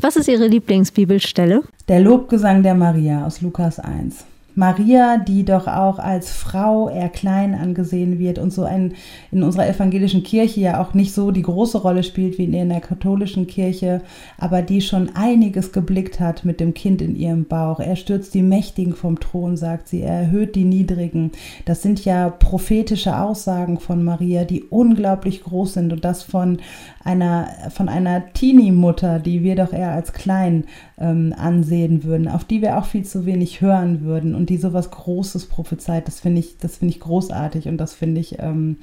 Was 0.00 0.16
ist 0.16 0.28
Ihre 0.28 0.48
Lieblingsbibelstelle? 0.48 1.62
Der 1.86 2.00
Lobgesang 2.00 2.64
der 2.64 2.74
Maria 2.74 3.24
aus 3.24 3.40
Lukas 3.42 3.78
1. 3.78 4.24
Maria, 4.54 5.18
die 5.18 5.44
doch 5.44 5.66
auch 5.66 5.98
als 5.98 6.30
Frau 6.30 6.88
eher 6.88 7.08
klein 7.08 7.54
angesehen 7.54 8.18
wird 8.18 8.38
und 8.38 8.52
so 8.52 8.62
ein, 8.62 8.94
in 9.32 9.42
unserer 9.42 9.68
evangelischen 9.68 10.22
Kirche 10.22 10.60
ja 10.60 10.80
auch 10.80 10.94
nicht 10.94 11.12
so 11.12 11.32
die 11.32 11.42
große 11.42 11.78
Rolle 11.78 12.04
spielt 12.04 12.38
wie 12.38 12.44
in 12.44 12.68
der 12.68 12.80
katholischen 12.80 13.46
Kirche, 13.46 14.00
aber 14.38 14.62
die 14.62 14.80
schon 14.80 15.10
einiges 15.14 15.72
geblickt 15.72 16.20
hat 16.20 16.44
mit 16.44 16.60
dem 16.60 16.72
Kind 16.72 17.02
in 17.02 17.16
ihrem 17.16 17.46
Bauch. 17.46 17.80
Er 17.80 17.96
stürzt 17.96 18.34
die 18.34 18.42
Mächtigen 18.42 18.94
vom 18.94 19.18
Thron, 19.18 19.56
sagt 19.56 19.88
sie, 19.88 20.02
er 20.02 20.20
erhöht 20.20 20.54
die 20.54 20.64
Niedrigen. 20.64 21.32
Das 21.64 21.82
sind 21.82 22.04
ja 22.04 22.30
prophetische 22.30 23.18
Aussagen 23.18 23.80
von 23.80 24.04
Maria, 24.04 24.44
die 24.44 24.62
unglaublich 24.62 25.42
groß 25.42 25.74
sind 25.74 25.92
und 25.92 26.04
das 26.04 26.22
von 26.22 26.58
einer, 27.02 27.48
von 27.70 27.88
einer 27.88 28.32
Teenie-Mutter, 28.32 29.18
die 29.18 29.42
wir 29.42 29.56
doch 29.56 29.72
eher 29.72 29.92
als 29.92 30.12
klein 30.12 30.64
ähm, 30.98 31.34
ansehen 31.36 32.04
würden, 32.04 32.28
auf 32.28 32.44
die 32.44 32.62
wir 32.62 32.78
auch 32.78 32.86
viel 32.86 33.04
zu 33.04 33.26
wenig 33.26 33.60
hören 33.60 34.02
würden 34.02 34.34
und 34.34 34.50
die 34.50 34.56
sowas 34.56 34.90
Großes 34.90 35.46
prophezeit. 35.46 36.06
Das 36.06 36.20
finde 36.20 36.40
ich, 36.40 36.58
das 36.58 36.76
finde 36.76 36.94
ich 36.94 37.00
großartig 37.00 37.68
und 37.68 37.78
das 37.78 37.94
finde 37.94 38.20
ich, 38.20 38.38
ähm, 38.38 38.76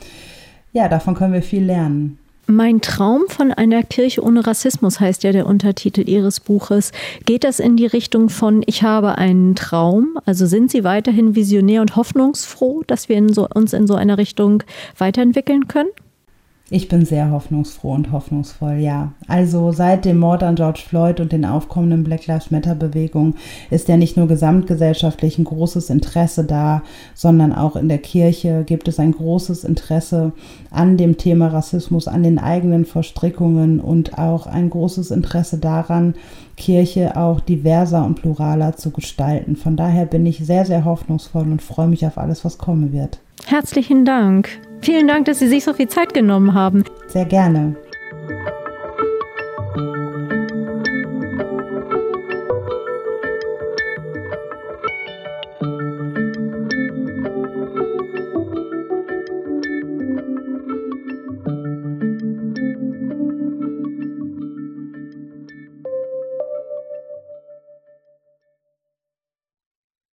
ja, 0.73 0.87
davon 0.87 1.15
können 1.15 1.33
wir 1.33 1.43
viel 1.43 1.63
lernen. 1.63 2.17
Mein 2.47 2.81
Traum 2.81 3.23
von 3.29 3.53
einer 3.53 3.81
Kirche 3.83 4.21
ohne 4.21 4.45
Rassismus 4.45 4.99
heißt 4.99 5.23
ja 5.23 5.31
der 5.31 5.45
Untertitel 5.45 6.09
Ihres 6.09 6.41
Buches. 6.41 6.91
Geht 7.25 7.45
das 7.45 7.59
in 7.59 7.77
die 7.77 7.85
Richtung 7.85 8.29
von 8.29 8.61
Ich 8.65 8.83
habe 8.83 9.17
einen 9.17 9.55
Traum? 9.55 10.17
Also 10.25 10.45
sind 10.47 10.69
Sie 10.69 10.83
weiterhin 10.83 11.35
visionär 11.35 11.81
und 11.81 11.95
hoffnungsfroh, 11.95 12.83
dass 12.87 13.07
wir 13.07 13.15
in 13.15 13.31
so, 13.31 13.47
uns 13.47 13.71
in 13.71 13.87
so 13.87 13.95
einer 13.95 14.17
Richtung 14.17 14.63
weiterentwickeln 14.97 15.69
können? 15.69 15.89
Ich 16.73 16.87
bin 16.87 17.03
sehr 17.03 17.31
hoffnungsfroh 17.31 17.91
und 17.91 18.13
hoffnungsvoll, 18.13 18.75
ja. 18.75 19.11
Also 19.27 19.73
seit 19.73 20.05
dem 20.05 20.19
Mord 20.19 20.41
an 20.41 20.55
George 20.55 20.81
Floyd 20.87 21.19
und 21.19 21.33
den 21.33 21.43
aufkommenden 21.43 22.05
Black 22.05 22.27
Lives 22.27 22.49
Matter 22.49 22.75
Bewegung 22.75 23.35
ist 23.69 23.89
ja 23.89 23.97
nicht 23.97 24.15
nur 24.15 24.29
gesamtgesellschaftlich 24.29 25.37
ein 25.37 25.43
großes 25.43 25.89
Interesse 25.89 26.45
da, 26.45 26.81
sondern 27.13 27.51
auch 27.51 27.75
in 27.75 27.89
der 27.89 27.97
Kirche 27.97 28.63
gibt 28.65 28.87
es 28.87 29.01
ein 29.01 29.11
großes 29.11 29.65
Interesse 29.65 30.31
an 30.69 30.95
dem 30.95 31.17
Thema 31.17 31.47
Rassismus, 31.47 32.07
an 32.07 32.23
den 32.23 32.39
eigenen 32.39 32.85
Verstrickungen 32.85 33.81
und 33.81 34.17
auch 34.17 34.47
ein 34.47 34.69
großes 34.69 35.11
Interesse 35.11 35.57
daran, 35.57 36.15
Kirche 36.55 37.17
auch 37.17 37.41
diverser 37.41 38.05
und 38.05 38.15
pluraler 38.15 38.77
zu 38.77 38.91
gestalten. 38.91 39.57
Von 39.57 39.75
daher 39.75 40.05
bin 40.05 40.25
ich 40.25 40.37
sehr, 40.37 40.63
sehr 40.63 40.85
hoffnungsvoll 40.85 41.51
und 41.51 41.61
freue 41.61 41.87
mich 41.87 42.05
auf 42.05 42.17
alles, 42.17 42.45
was 42.45 42.57
kommen 42.57 42.93
wird. 42.93 43.19
Herzlichen 43.45 44.05
Dank. 44.05 44.61
Vielen 44.81 45.07
Dank, 45.07 45.25
dass 45.25 45.39
Sie 45.39 45.47
sich 45.47 45.63
so 45.63 45.73
viel 45.73 45.87
Zeit 45.87 46.13
genommen 46.13 46.53
haben. 46.53 46.83
Sehr 47.07 47.25
gerne. 47.25 47.75